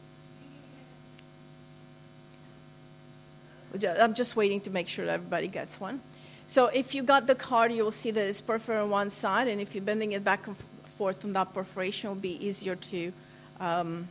I'm 3.83 4.13
just 4.13 4.35
waiting 4.35 4.61
to 4.61 4.69
make 4.69 4.87
sure 4.87 5.05
that 5.05 5.13
everybody 5.13 5.47
gets 5.47 5.79
one. 5.79 6.01
So 6.47 6.67
if 6.67 6.93
you 6.93 7.03
got 7.03 7.25
the 7.27 7.35
card, 7.35 7.71
you 7.71 7.83
will 7.83 7.91
see 7.91 8.11
that 8.11 8.25
it's 8.25 8.41
perforated 8.41 8.83
on 8.83 8.89
one 8.89 9.11
side, 9.11 9.47
and 9.47 9.59
if 9.59 9.73
you're 9.73 9.83
bending 9.83 10.11
it 10.11 10.23
back 10.23 10.47
and 10.47 10.55
forth 10.97 11.25
on 11.25 11.33
that 11.33 11.53
perforation, 11.53 12.09
it 12.09 12.13
will 12.13 12.21
be 12.21 12.45
easier 12.45 12.75
to 12.75 13.11
um, 13.59 14.07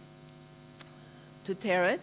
to 1.44 1.54
tear 1.54 1.84
it. 1.84 2.00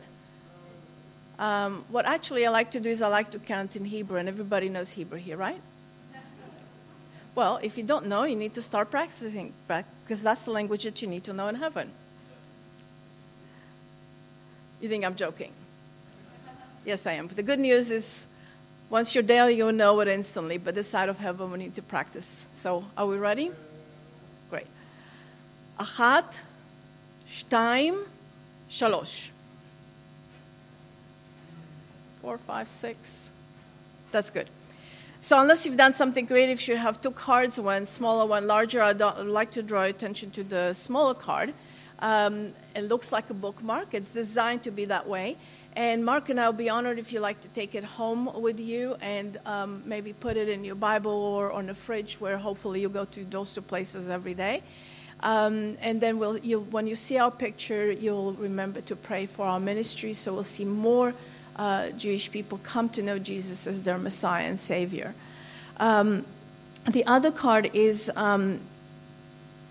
Um, 1.38 1.84
what 1.90 2.06
actually 2.06 2.46
I 2.46 2.50
like 2.50 2.72
to 2.72 2.80
do 2.80 2.90
is 2.90 3.02
I 3.02 3.08
like 3.08 3.32
to 3.32 3.40
count 3.40 3.76
in 3.76 3.86
Hebrew, 3.86 4.18
and 4.18 4.30
everybody 4.30 4.70
knows 4.70 4.92
Hebrew 4.92 5.18
here, 5.18 5.38
right? 5.38 5.62
Well, 7.34 7.60
if 7.64 7.78
you 7.78 7.84
don't 7.84 8.08
know, 8.08 8.24
you 8.26 8.36
need 8.36 8.54
to 8.56 8.62
start 8.62 8.92
practicing, 8.92 9.54
because 9.68 10.22
that's 10.22 10.46
the 10.46 10.52
language 10.52 10.84
that 10.84 11.02
you 11.02 11.08
need 11.08 11.24
to 11.24 11.34
know 11.34 11.48
in 11.48 11.56
heaven. 11.56 11.92
You 14.82 14.90
think 14.90 15.06
I'm 15.06 15.16
joking? 15.16 15.52
Yes, 16.86 17.06
I 17.06 17.14
am. 17.14 17.28
But 17.28 17.36
the 17.36 17.44
good 17.44 17.60
news 17.60 17.92
is, 17.92 18.28
once 18.90 19.14
you're 19.14 19.24
there, 19.24 19.50
you'll 19.50 19.72
know 19.72 20.00
it 20.00 20.08
instantly. 20.08 20.58
But 20.58 20.76
this 20.76 20.88
side 20.88 21.10
of 21.10 21.20
heaven, 21.20 21.52
we 21.52 21.60
need 21.60 21.76
to 21.76 21.82
practice. 21.82 22.48
So, 22.54 22.86
are 22.98 23.06
we 23.06 23.18
ready? 23.18 23.52
Great. 24.50 24.68
Achat, 25.80 26.42
shtaim, 27.28 28.06
shalosh 28.70 29.30
four, 32.22 32.38
five, 32.38 32.70
six. 32.70 33.32
That's 34.12 34.30
good. 34.30 34.48
So 35.24 35.40
unless 35.40 35.66
you've 35.66 35.78
done 35.78 35.94
something 35.94 36.28
creative, 36.28 36.60
you 36.60 36.64
should 36.64 36.78
have 36.78 37.02
two 37.02 37.12
cards, 37.12 37.60
one 37.60 37.86
smaller, 37.86 38.26
one 38.26 38.48
larger. 38.48 38.82
I'd 38.82 39.00
like 39.00 39.52
to 39.52 39.64
draw 39.64 39.84
attention 39.84 40.32
to 40.32 40.44
the 40.44 40.74
smaller 40.74 41.14
card. 41.14 41.54
Um, 42.00 42.54
it 42.76 42.84
looks 42.84 43.12
like 43.12 43.30
a 43.30 43.34
bookmark. 43.34 43.94
It's 43.94 44.12
designed 44.12 44.64
to 44.64 44.72
be 44.72 44.86
that 44.86 45.08
way. 45.08 45.38
And 45.74 46.04
Mark 46.04 46.28
and 46.28 46.40
I 46.40 46.48
will 46.48 46.58
be 46.58 46.70
honored 46.70 47.00
if 47.00 47.14
you 47.14 47.22
like 47.22 47.40
to 47.42 47.48
take 47.50 47.76
it 47.76 47.84
home 47.84 48.42
with 48.42 48.60
you 48.60 48.98
and 49.02 49.38
um, 49.46 49.82
maybe 49.86 50.12
put 50.12 50.36
it 50.36 50.50
in 50.50 50.66
your 50.66 50.76
Bible 50.76 51.12
or 51.12 51.52
on 51.52 51.68
the 51.68 51.76
fridge 51.76 52.16
where 52.20 52.38
hopefully 52.38 52.82
you 52.82 52.90
go 52.90 53.06
to 53.06 53.24
those 53.24 53.54
two 53.54 53.62
places 53.62 54.10
every 54.10 54.34
day. 54.34 54.64
Um, 55.22 55.78
and 55.82 56.02
then 56.02 56.20
we'll, 56.20 56.38
you, 56.40 56.60
when 56.60 56.88
you 56.88 56.98
see 56.98 57.18
our 57.18 57.32
picture, 57.32 57.90
you'll 57.90 58.34
remember 58.34 58.82
to 58.82 58.96
pray 58.96 59.26
for 59.26 59.46
our 59.46 59.60
ministry 59.60 60.12
so 60.14 60.34
we'll 60.34 60.44
see 60.44 60.66
more 60.66 61.14
uh, 61.56 61.90
Jewish 61.92 62.30
people 62.32 62.60
come 62.64 62.90
to 62.90 63.02
know 63.02 63.18
Jesus 63.18 63.66
as 63.66 63.84
their 63.84 63.98
Messiah 63.98 64.46
and 64.46 64.60
Savior. 64.60 65.14
Um, 65.78 66.26
the 66.90 67.06
other 67.06 67.32
card 67.32 67.70
is 67.74 68.12
um, 68.16 68.60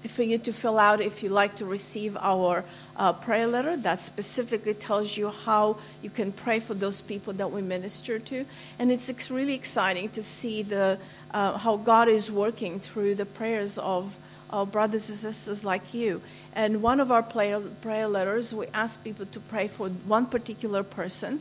for 0.08 0.22
you 0.22 0.38
to 0.38 0.52
fill 0.52 0.78
out 0.78 1.00
if 1.00 1.22
you 1.22 1.28
like 1.28 1.56
to 1.56 1.64
receive 1.64 2.16
our 2.20 2.64
uh, 2.96 3.12
prayer 3.12 3.46
letter 3.46 3.76
that 3.76 4.00
specifically 4.00 4.74
tells 4.74 5.16
you 5.16 5.30
how 5.30 5.76
you 6.02 6.10
can 6.10 6.32
pray 6.32 6.60
for 6.60 6.74
those 6.74 7.00
people 7.00 7.32
that 7.34 7.50
we 7.50 7.62
minister 7.62 8.18
to. 8.18 8.44
And 8.78 8.90
it's 8.90 9.30
really 9.30 9.54
exciting 9.54 10.08
to 10.10 10.22
see 10.22 10.62
the, 10.62 10.98
uh, 11.32 11.58
how 11.58 11.76
God 11.76 12.08
is 12.08 12.30
working 12.30 12.80
through 12.80 13.14
the 13.16 13.26
prayers 13.26 13.78
of 13.78 14.18
our 14.50 14.66
brothers 14.66 15.08
and 15.08 15.18
sisters 15.18 15.64
like 15.64 15.94
you. 15.94 16.20
And 16.54 16.82
one 16.82 17.00
of 17.00 17.10
our 17.10 17.22
prayer, 17.22 17.60
prayer 17.60 18.08
letters, 18.08 18.52
we 18.52 18.66
ask 18.74 19.02
people 19.04 19.26
to 19.26 19.40
pray 19.40 19.68
for 19.68 19.88
one 19.88 20.26
particular 20.26 20.82
person 20.82 21.40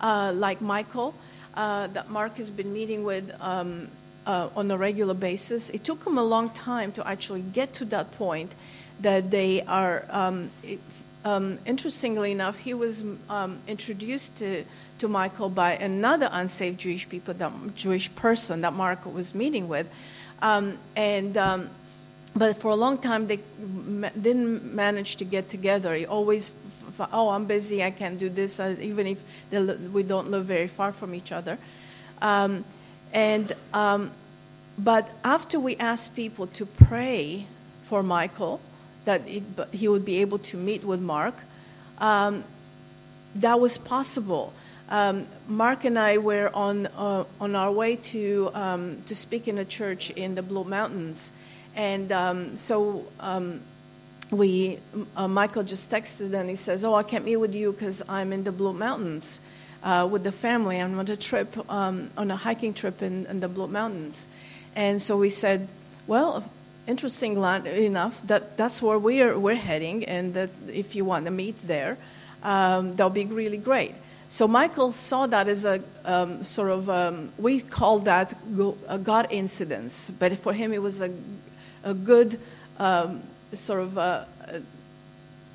uh, 0.00 0.32
like 0.34 0.60
Michael, 0.60 1.14
uh, 1.54 1.86
that 1.88 2.10
Mark 2.10 2.36
has 2.36 2.50
been 2.50 2.72
meeting 2.72 3.04
with 3.04 3.32
um, 3.40 3.88
uh, 4.26 4.48
on 4.56 4.70
a 4.70 4.76
regular 4.76 5.14
basis. 5.14 5.70
It 5.70 5.84
took 5.84 6.06
him 6.06 6.18
a 6.18 6.24
long 6.24 6.50
time 6.50 6.92
to 6.92 7.06
actually 7.06 7.42
get 7.42 7.72
to 7.74 7.84
that 7.86 8.12
point 8.12 8.54
that 9.00 9.30
they 9.30 9.62
are. 9.62 10.04
Um, 10.10 10.50
um, 11.22 11.58
interestingly 11.66 12.32
enough, 12.32 12.58
he 12.58 12.72
was 12.72 13.04
um, 13.28 13.58
introduced 13.68 14.38
to, 14.38 14.64
to 14.98 15.08
Michael 15.08 15.50
by 15.50 15.72
another 15.72 16.30
unsaved 16.32 16.80
Jewish 16.80 17.06
people, 17.06 17.34
that 17.34 17.52
Jewish 17.74 18.14
person 18.14 18.62
that 18.62 18.72
Mark 18.72 19.04
was 19.04 19.34
meeting 19.34 19.68
with, 19.68 19.92
um, 20.40 20.78
and 20.96 21.36
um, 21.36 21.68
but 22.34 22.56
for 22.56 22.70
a 22.70 22.74
long 22.74 22.96
time 22.96 23.26
they 23.26 23.40
didn't 23.68 24.74
manage 24.74 25.16
to 25.16 25.26
get 25.26 25.50
together. 25.50 25.94
He 25.94 26.06
always 26.06 26.52
oh, 27.12 27.30
I'm 27.30 27.46
busy, 27.46 27.82
I 27.82 27.90
can't 27.90 28.18
do 28.18 28.28
this, 28.28 28.60
even 28.60 29.06
if 29.06 29.24
we 29.92 30.02
don't 30.02 30.30
live 30.30 30.44
very 30.44 30.68
far 30.68 30.92
from 30.92 31.14
each 31.14 31.32
other. 31.32 31.58
Um, 32.20 32.64
and 33.12 33.54
um, 33.72 34.10
but 34.78 35.10
after 35.24 35.60
we 35.60 35.76
asked 35.76 36.16
people 36.16 36.46
to 36.48 36.64
pray 36.64 37.46
for 37.82 38.02
Michael, 38.02 38.60
that 39.04 39.22
it, 39.26 39.42
he 39.72 39.88
would 39.88 40.04
be 40.04 40.18
able 40.20 40.38
to 40.38 40.56
meet 40.56 40.84
with 40.84 41.00
Mark, 41.00 41.34
um, 41.98 42.44
that 43.34 43.60
was 43.60 43.76
possible. 43.78 44.52
Um, 44.88 45.26
Mark 45.46 45.84
and 45.84 45.98
I 45.98 46.18
were 46.18 46.50
on 46.54 46.86
uh, 46.86 47.24
on 47.40 47.54
our 47.54 47.70
way 47.70 47.96
to 47.96 48.50
um, 48.54 49.02
to 49.06 49.14
speak 49.14 49.46
in 49.48 49.58
a 49.58 49.64
church 49.64 50.10
in 50.10 50.34
the 50.34 50.42
Blue 50.42 50.64
Mountains, 50.64 51.30
and 51.76 52.10
um, 52.10 52.56
so 52.56 53.04
um, 53.20 53.60
we 54.30 54.78
uh, 55.16 55.28
Michael 55.28 55.62
just 55.62 55.90
texted 55.90 56.32
and 56.32 56.48
he 56.48 56.56
says, 56.56 56.84
"Oh, 56.84 56.94
I 56.94 57.02
can't 57.02 57.24
meet 57.24 57.36
with 57.36 57.54
you 57.54 57.72
because 57.72 58.02
I'm 58.08 58.32
in 58.32 58.44
the 58.44 58.52
Blue 58.52 58.72
Mountains 58.72 59.40
uh, 59.82 60.08
with 60.10 60.24
the 60.24 60.32
family. 60.32 60.80
I'm 60.80 60.98
on 60.98 61.08
a 61.08 61.16
trip 61.16 61.56
um, 61.70 62.10
on 62.16 62.30
a 62.30 62.36
hiking 62.36 62.74
trip 62.74 63.02
in, 63.02 63.26
in, 63.26 63.40
the 63.40 63.48
Blue 63.48 63.68
Mountains." 63.68 64.28
And 64.76 65.00
so 65.00 65.16
we 65.16 65.30
said, 65.30 65.68
"Well, 66.06 66.50
interesting 66.86 67.36
enough 67.36 68.22
that 68.26 68.56
that's 68.56 68.82
where 68.82 68.98
we're 68.98 69.38
we're 69.38 69.54
heading, 69.54 70.04
and 70.04 70.34
that 70.34 70.50
if 70.72 70.94
you 70.94 71.04
want 71.04 71.24
to 71.26 71.30
meet 71.30 71.66
there, 71.66 71.98
um, 72.42 72.92
that'll 72.92 73.10
be 73.10 73.24
really 73.24 73.58
great." 73.58 73.94
So 74.28 74.46
Michael 74.46 74.92
saw 74.92 75.26
that 75.26 75.48
as 75.48 75.64
a 75.64 75.82
um, 76.04 76.44
sort 76.44 76.70
of 76.70 76.88
um, 76.88 77.30
we 77.36 77.60
call 77.60 77.98
that 78.00 78.38
a 78.88 78.98
God 78.98 79.26
incidence, 79.30 80.10
but 80.10 80.38
for 80.38 80.52
him 80.52 80.72
it 80.72 80.82
was 80.82 81.00
a 81.00 81.10
a 81.82 81.94
good 81.94 82.38
um, 82.78 83.22
sort 83.54 83.80
of 83.80 83.96
a, 83.96 84.26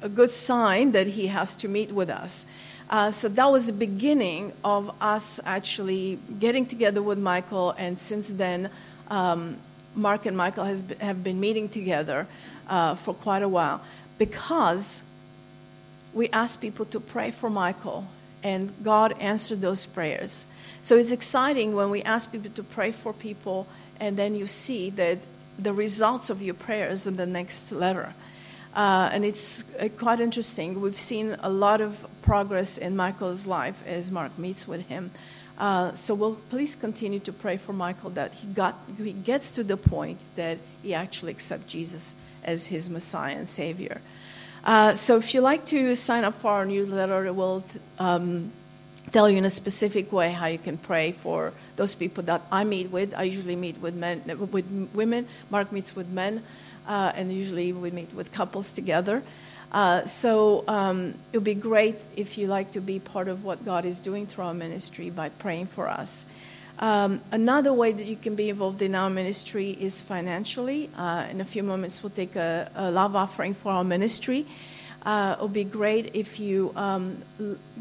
a, 0.02 0.10
good 0.10 0.32
sign 0.32 0.92
that 0.92 1.08
he 1.08 1.28
has 1.28 1.56
to 1.58 1.68
meet 1.68 1.92
with 1.92 2.10
us. 2.10 2.46
Uh, 2.90 3.12
so 3.12 3.28
that 3.28 3.52
was 3.52 3.66
the 3.66 3.74
beginning 3.74 4.54
of 4.64 4.94
us 5.02 5.40
actually 5.46 6.20
getting 6.40 6.66
together 6.66 7.02
with 7.02 7.18
Michael, 7.18 7.72
and 7.78 7.98
since 7.98 8.30
then, 8.30 8.70
um, 9.10 9.58
Mark 9.96 10.26
and 10.26 10.38
Michael 10.38 10.66
has, 10.66 10.84
have 11.00 11.24
been 11.24 11.40
meeting 11.40 11.68
together 11.68 12.28
uh, 12.68 12.96
for 12.96 13.14
quite 13.14 13.42
a 13.42 13.50
while 13.50 13.82
because 14.18 15.04
we 16.14 16.30
asked 16.30 16.62
people 16.62 16.86
to 16.86 17.00
pray 17.00 17.32
for 17.32 17.50
Michael, 17.50 18.06
and 18.44 18.72
God 18.84 19.16
answered 19.20 19.62
those 19.62 19.86
prayers. 19.86 20.46
So 20.82 20.96
it's 20.96 21.12
exciting 21.12 21.76
when 21.76 21.90
we 21.90 22.04
ask 22.04 22.32
people 22.32 22.52
to 22.52 22.64
pray 22.64 22.92
for 22.92 23.14
people, 23.14 23.68
and 24.00 24.16
then 24.16 24.36
you 24.36 24.46
see 24.46 24.92
that 24.92 25.20
the 25.58 25.74
results 25.74 26.30
of 26.30 26.42
your 26.42 26.54
prayers 26.54 27.08
in 27.08 27.16
the 27.16 27.26
next 27.26 27.72
letter. 27.72 28.14
Uh, 28.76 29.10
and 29.14 29.24
it's 29.24 29.64
uh, 29.80 29.88
quite 29.98 30.20
interesting. 30.20 30.82
We've 30.82 30.98
seen 30.98 31.38
a 31.40 31.50
lot 31.50 31.80
of 31.80 32.06
progress 32.22 32.78
in 32.78 32.96
Michael's 32.96 33.48
life 33.48 33.82
as 33.88 34.12
Mark 34.12 34.38
meets 34.38 34.68
with 34.68 34.88
him. 34.88 35.12
Uh, 35.58 35.94
so 35.94 36.14
we'll 36.14 36.36
please 36.50 36.76
continue 36.76 37.20
to 37.20 37.32
pray 37.32 37.56
for 37.56 37.72
Michael 37.72 38.10
that 38.10 38.34
he 38.34 38.48
got 38.48 38.78
he 38.98 39.14
gets 39.14 39.54
to 39.54 39.64
the 39.64 39.78
point 39.78 40.20
that 40.36 40.58
he 40.84 40.94
actually 40.94 41.32
accepts 41.32 41.72
Jesus 41.72 42.16
as 42.44 42.66
his 42.66 42.90
Messiah 42.90 43.36
and 43.38 43.48
Savior. 43.48 44.02
Uh, 44.66 44.96
so 44.96 45.18
if 45.18 45.34
you'd 45.34 45.42
like 45.42 45.66
to 45.68 45.96
sign 45.96 46.26
up 46.26 46.34
for 46.34 46.52
our 46.52 46.66
newsletter, 46.66 47.26
it 47.26 47.36
will 47.36 47.64
um, 48.00 48.52
tell 49.12 49.30
you 49.30 49.38
in 49.38 49.46
a 49.46 49.50
specific 49.50 50.12
way 50.12 50.32
how 50.32 50.48
you 50.48 50.58
can 50.58 50.78
pray 50.78 51.12
for 51.12 51.54
those 51.76 51.96
people 51.96 52.24
that 52.24 52.42
I 52.52 52.64
meet 52.64 52.92
with. 52.92 53.14
I 53.16 53.24
usually 53.24 53.56
meet 53.56 53.78
with 53.80 53.96
men 53.96 54.24
with 54.26 54.90
women. 54.94 55.28
Mark 55.50 55.72
meets 55.72 55.96
with 55.96 56.10
men, 56.10 56.44
uh, 56.88 57.12
and 57.16 57.32
usually 57.32 57.74
we 57.74 57.92
meet 57.92 58.14
with 58.14 58.32
couples 58.32 58.72
together. 58.72 59.24
Uh, 59.72 60.06
so 60.06 60.64
um, 60.68 61.14
it 61.34 61.38
would 61.38 61.44
be 61.44 61.54
great 61.54 62.06
if 62.16 62.38
you 62.38 62.48
like 62.48 62.72
to 62.72 62.80
be 62.80 63.00
part 63.00 63.28
of 63.28 63.44
what 63.44 63.66
God 63.66 63.84
is 63.86 64.00
doing 64.00 64.26
through 64.26 64.46
our 64.46 64.54
ministry 64.54 65.10
by 65.10 65.30
praying 65.30 65.68
for 65.68 65.90
us. 65.90 66.26
Um, 66.78 67.22
another 67.32 67.72
way 67.72 67.94
that 67.94 68.06
you 68.06 68.16
can 68.16 68.36
be 68.36 68.50
involved 68.50 68.82
in 68.82 68.96
our 68.96 69.10
ministry 69.10 69.72
is 69.72 70.02
financially. 70.02 70.90
Uh, 70.96 71.26
in 71.30 71.40
a 71.40 71.46
few 71.46 71.64
moments, 71.64 72.04
we'll 72.04 72.10
take 72.10 72.36
a, 72.36 72.70
a 72.76 72.92
love 72.92 73.16
offering 73.16 73.54
for 73.54 73.72
our 73.72 73.84
ministry. 73.84 74.46
Uh, 75.06 75.36
it 75.38 75.42
would 75.42 75.54
be 75.54 75.64
great 75.64 76.16
if 76.16 76.40
you, 76.40 76.74
um, 76.76 77.22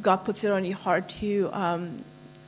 God 0.02 0.18
puts 0.18 0.44
it 0.44 0.52
on 0.52 0.64
your 0.64 0.76
heart 0.76 1.08
to 1.20 1.48
um, 1.52 2.04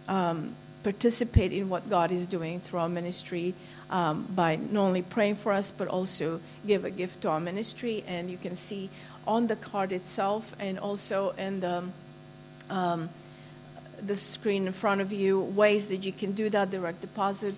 um, 0.06 0.54
participate 0.82 1.52
in 1.52 1.70
what 1.70 1.88
God 1.88 2.12
is 2.12 2.26
doing 2.26 2.60
through 2.60 2.80
our 2.80 2.88
ministry 2.88 3.54
um, 3.88 4.26
by 4.34 4.56
not 4.56 4.82
only 4.82 5.00
praying 5.00 5.36
for 5.36 5.52
us, 5.52 5.70
but 5.70 5.88
also 5.88 6.40
give 6.66 6.84
a 6.84 6.90
gift 6.90 7.22
to 7.22 7.30
our 7.30 7.40
ministry. 7.40 8.04
And 8.06 8.28
you 8.28 8.36
can 8.36 8.54
see 8.54 8.90
on 9.26 9.46
the 9.46 9.56
card 9.56 9.92
itself 9.92 10.54
and 10.60 10.78
also 10.78 11.30
in 11.38 11.60
the 11.60 11.84
um, 12.68 13.08
the 14.02 14.16
screen 14.16 14.66
in 14.66 14.72
front 14.72 15.00
of 15.00 15.10
you 15.10 15.40
ways 15.40 15.88
that 15.88 16.04
you 16.04 16.12
can 16.12 16.32
do 16.32 16.50
that 16.50 16.70
direct 16.70 17.00
deposit 17.00 17.54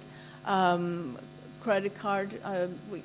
credit 1.60 1.98
card 1.98 2.30
uh, 2.44 2.66
we, 2.92 3.02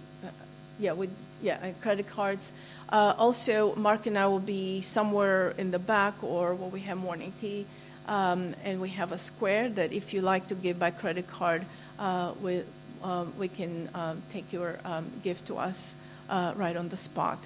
yeah 0.79 0.91
with 0.91 1.09
yeah 1.43 1.71
credit 1.81 2.07
cards. 2.07 2.51
Uh, 2.89 3.13
also 3.17 3.75
mark 3.75 4.05
and 4.05 4.17
i 4.17 4.25
will 4.25 4.39
be 4.39 4.81
somewhere 4.81 5.53
in 5.57 5.71
the 5.71 5.79
back 5.79 6.13
or 6.23 6.53
where 6.55 6.69
we 6.69 6.79
have 6.81 6.97
morning 6.97 7.33
tea 7.41 7.65
um, 8.07 8.55
and 8.63 8.79
we 8.79 8.89
have 8.89 9.11
a 9.11 9.17
square 9.17 9.69
that 9.69 9.91
if 9.91 10.13
you 10.13 10.21
like 10.21 10.47
to 10.47 10.55
give 10.55 10.79
by 10.79 10.91
credit 10.91 11.27
card 11.27 11.65
uh, 11.99 12.33
we, 12.41 12.61
um, 13.03 13.33
we 13.37 13.47
can 13.47 13.89
um, 13.93 14.21
take 14.31 14.51
your 14.51 14.79
um, 14.85 15.05
gift 15.23 15.45
to 15.47 15.57
us 15.57 15.95
uh, 16.29 16.53
right 16.55 16.75
on 16.75 16.89
the 16.89 16.97
spot. 16.97 17.37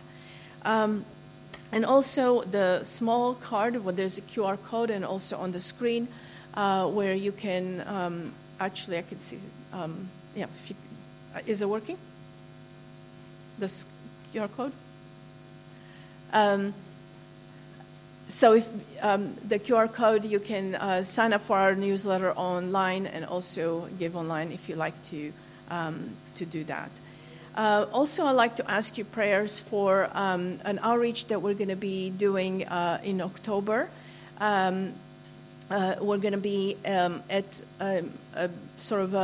Um, 0.63 1.05
and 1.71 1.85
also 1.85 2.41
the 2.43 2.83
small 2.83 3.33
card 3.33 3.83
where 3.83 3.93
there's 3.93 4.17
a 4.17 4.21
QR 4.21 4.57
code 4.63 4.89
and 4.89 5.03
also 5.03 5.37
on 5.37 5.51
the 5.51 5.59
screen 5.59 6.07
uh, 6.53 6.87
where 6.87 7.13
you 7.13 7.31
can 7.31 7.83
actually 8.59 8.97
I 8.97 9.01
can 9.03 9.19
see 9.19 9.37
yeah 10.35 10.47
you, 10.67 10.75
uh, 11.35 11.39
is 11.45 11.61
it 11.61 11.69
working 11.69 11.97
the 13.59 13.67
QR 14.33 14.49
code 14.55 14.71
um, 16.33 16.73
so 18.29 18.53
if 18.53 18.69
um, 19.03 19.35
the 19.47 19.57
QR 19.57 19.91
code 19.91 20.25
you 20.25 20.39
can 20.39 20.75
uh, 20.75 21.03
sign 21.03 21.33
up 21.33 21.41
for 21.41 21.57
our 21.57 21.75
newsletter 21.75 22.33
online 22.33 23.05
and 23.07 23.25
also 23.25 23.87
give 23.97 24.15
online 24.15 24.51
if 24.51 24.67
you 24.67 24.75
like 24.75 24.95
to 25.09 25.31
um, 25.69 26.09
to 26.35 26.45
do 26.45 26.63
that. 26.65 26.89
Uh, 27.55 27.87
also, 27.91 28.25
I'd 28.25 28.33
like 28.33 28.55
to 28.57 28.69
ask 28.69 28.99
you 28.99 29.03
prayers 29.03 29.59
for 29.59 30.09
um, 30.13 30.59
an 30.63 30.79
outreach 30.83 31.25
that 31.27 31.41
we're 31.41 31.55
going 31.55 31.69
to 31.69 31.75
be 31.75 32.11
doing 32.11 32.67
uh, 32.67 32.99
in 33.03 33.19
October. 33.19 33.89
Um, 34.39 34.93
uh, 35.71 35.95
we're 35.99 36.19
going 36.19 36.33
to 36.33 36.37
be 36.37 36.77
um, 36.85 37.23
at 37.29 37.61
a, 37.81 37.99
um, 37.99 38.11
a, 38.35 38.49
sort 38.77 39.01
of 39.01 39.15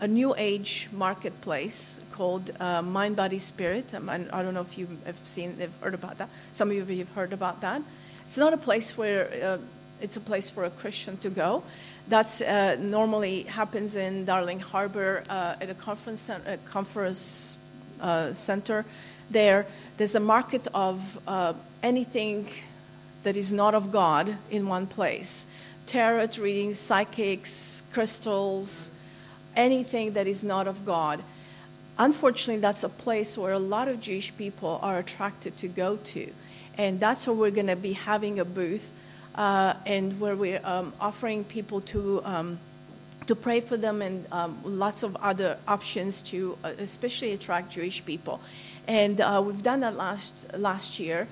a 0.00 0.06
new 0.06 0.34
age 0.36 0.88
marketplace 0.92 2.00
called 2.12 2.50
uh, 2.60 2.82
Mind, 2.82 3.16
Body, 3.16 3.38
Spirit. 3.38 3.94
Um, 3.94 4.08
I 4.08 4.18
don't 4.18 4.54
know 4.54 4.60
if 4.60 4.76
you 4.76 4.88
have 5.04 5.18
seen, 5.24 5.58
have 5.58 5.80
heard 5.80 5.94
about 5.94 6.18
that. 6.18 6.28
Some 6.52 6.70
of 6.70 6.90
you 6.90 6.98
have 6.98 7.14
heard 7.14 7.32
about 7.32 7.60
that. 7.62 7.82
It's 8.26 8.36
not 8.36 8.52
a 8.52 8.58
place 8.58 8.98
where 8.98 9.30
uh, 9.42 9.58
it's 10.00 10.16
a 10.16 10.20
place 10.20 10.50
for 10.50 10.64
a 10.64 10.70
Christian 10.70 11.16
to 11.18 11.30
go. 11.30 11.62
That's 12.08 12.40
uh, 12.40 12.76
normally 12.80 13.42
happens 13.42 13.96
in 13.96 14.24
Darling 14.24 14.60
Harbour 14.60 15.24
uh, 15.28 15.56
at 15.60 15.70
a 15.70 15.74
conference, 15.74 16.28
a 16.28 16.58
conference 16.66 17.56
uh, 18.00 18.32
center. 18.34 18.84
There, 19.30 19.66
there's 19.96 20.14
a 20.14 20.20
market 20.20 20.68
of 20.74 21.18
uh, 21.26 21.54
anything 21.82 22.48
that 23.22 23.36
is 23.36 23.50
not 23.52 23.74
of 23.74 23.90
God 23.90 24.36
in 24.50 24.68
one 24.68 24.86
place. 24.86 25.46
Tarot 25.86 26.28
readings, 26.38 26.78
psychics, 26.78 27.82
crystals, 27.92 28.90
anything 29.56 30.12
that 30.12 30.26
is 30.26 30.44
not 30.44 30.68
of 30.68 30.84
God. 30.84 31.22
Unfortunately, 31.98 32.60
that's 32.60 32.84
a 32.84 32.88
place 32.88 33.38
where 33.38 33.52
a 33.52 33.58
lot 33.58 33.88
of 33.88 34.00
Jewish 34.00 34.36
people 34.36 34.78
are 34.82 34.98
attracted 34.98 35.56
to 35.58 35.68
go 35.68 35.96
to. 35.96 36.30
And 36.76 37.00
that's 37.00 37.26
where 37.26 37.34
we're 37.34 37.50
going 37.50 37.68
to 37.68 37.76
be 37.76 37.94
having 37.94 38.38
a 38.38 38.44
booth 38.44 38.92
uh, 39.34 39.74
and 39.86 40.20
where 40.20 40.36
we're 40.36 40.60
um, 40.64 40.92
offering 41.00 41.44
people 41.44 41.80
to 41.82 42.22
um, 42.24 42.58
to 43.26 43.34
pray 43.34 43.60
for 43.60 43.76
them 43.76 44.02
and 44.02 44.24
um, 44.30 44.56
lots 44.62 45.02
of 45.02 45.16
other 45.16 45.58
options 45.66 46.22
to 46.22 46.56
uh, 46.62 46.72
especially 46.78 47.32
attract 47.32 47.70
Jewish 47.70 48.04
people. 48.04 48.40
And 48.86 49.20
uh, 49.20 49.42
we've 49.44 49.62
done 49.62 49.80
that 49.80 49.96
last 49.96 50.46
last 50.54 51.00
year, 51.00 51.26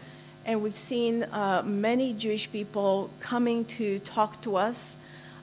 and 0.45 0.63
we've 0.63 0.77
seen 0.77 1.23
uh, 1.25 1.63
many 1.65 2.13
Jewish 2.13 2.51
people 2.51 3.11
coming 3.21 3.65
to 3.79 4.01
talk 4.01 4.43
to 4.43 4.57
us 4.57 4.97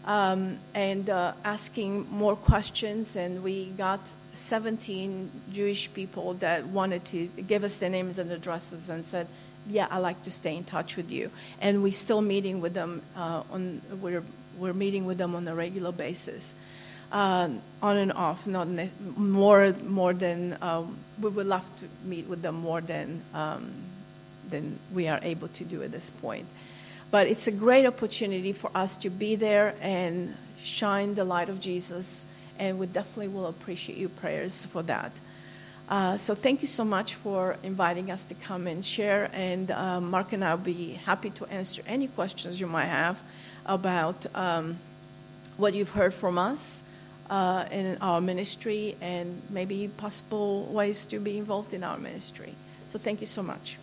um, 0.05 0.59
and 0.73 1.09
uh, 1.09 1.33
asking 1.43 2.07
more 2.11 2.35
questions. 2.35 3.15
And 3.15 3.43
we 3.43 3.67
got 3.77 3.99
17 4.33 5.29
Jewish 5.51 5.93
people 5.93 6.35
that 6.35 6.67
wanted 6.67 7.05
to 7.05 7.27
give 7.27 7.63
us 7.63 7.77
their 7.77 7.89
names 7.89 8.17
and 8.17 8.31
addresses 8.31 8.89
and 8.89 9.05
said, 9.05 9.27
yeah, 9.67 9.87
I 9.91 9.99
like 9.99 10.23
to 10.23 10.31
stay 10.31 10.55
in 10.55 10.63
touch 10.63 10.97
with 10.97 11.11
you. 11.11 11.31
And 11.59 11.83
we're 11.83 11.91
still 11.93 12.21
meeting 12.21 12.61
with 12.61 12.73
them 12.73 13.01
uh, 13.15 13.43
on, 13.51 13.81
we're, 14.01 14.23
we're 14.57 14.73
meeting 14.73 15.05
with 15.05 15.17
them 15.17 15.35
on 15.35 15.47
a 15.47 15.55
regular 15.55 15.91
basis. 15.91 16.55
Uh, 17.11 17.49
on 17.81 17.97
and 17.97 18.13
off, 18.13 18.47
not 18.47 18.69
ne- 18.69 18.89
more 19.17 19.73
more 19.83 20.13
than 20.13 20.53
uh, 20.61 20.81
we 21.19 21.29
would 21.29 21.45
love 21.45 21.69
to 21.75 21.85
meet 22.05 22.25
with 22.25 22.41
them 22.41 22.55
more 22.55 22.79
than 22.79 23.21
um, 23.33 23.69
than 24.49 24.79
we 24.93 25.09
are 25.09 25.19
able 25.21 25.49
to 25.49 25.65
do 25.65 25.83
at 25.83 25.91
this 25.91 26.09
point. 26.09 26.45
But 27.11 27.27
it's 27.27 27.47
a 27.47 27.51
great 27.51 27.85
opportunity 27.85 28.53
for 28.53 28.71
us 28.73 28.95
to 28.97 29.09
be 29.09 29.35
there 29.35 29.75
and 29.81 30.35
shine 30.63 31.13
the 31.13 31.25
light 31.25 31.49
of 31.49 31.59
Jesus, 31.59 32.25
and 32.57 32.79
we 32.79 32.87
definitely 32.87 33.27
will 33.27 33.47
appreciate 33.47 33.97
your 33.97 34.09
prayers 34.09 34.65
for 34.65 34.81
that. 34.83 35.11
Uh, 35.89 36.15
so 36.15 36.33
thank 36.33 36.61
you 36.61 36.69
so 36.69 36.85
much 36.85 37.15
for 37.15 37.57
inviting 37.63 38.09
us 38.09 38.23
to 38.23 38.33
come 38.33 38.65
and 38.65 38.83
share. 38.83 39.29
And 39.33 39.69
uh, 39.71 39.99
Mark 39.99 40.31
and 40.31 40.41
I 40.41 40.55
will 40.55 40.63
be 40.63 40.93
happy 40.93 41.31
to 41.31 41.45
answer 41.47 41.81
any 41.85 42.07
questions 42.07 42.61
you 42.61 42.67
might 42.67 42.85
have 42.85 43.19
about 43.65 44.25
um, 44.33 44.77
what 45.57 45.73
you've 45.73 45.89
heard 45.89 46.13
from 46.13 46.37
us 46.37 46.85
uh, 47.29 47.65
in 47.71 47.97
our 47.99 48.21
ministry 48.21 48.95
and 49.01 49.41
maybe 49.49 49.89
possible 49.97 50.63
ways 50.71 51.05
to 51.07 51.19
be 51.19 51.37
involved 51.37 51.73
in 51.73 51.83
our 51.83 51.97
ministry. 51.97 52.55
So 52.87 52.97
thank 52.97 53.19
you 53.19 53.27
so 53.27 53.43
much. 53.43 53.77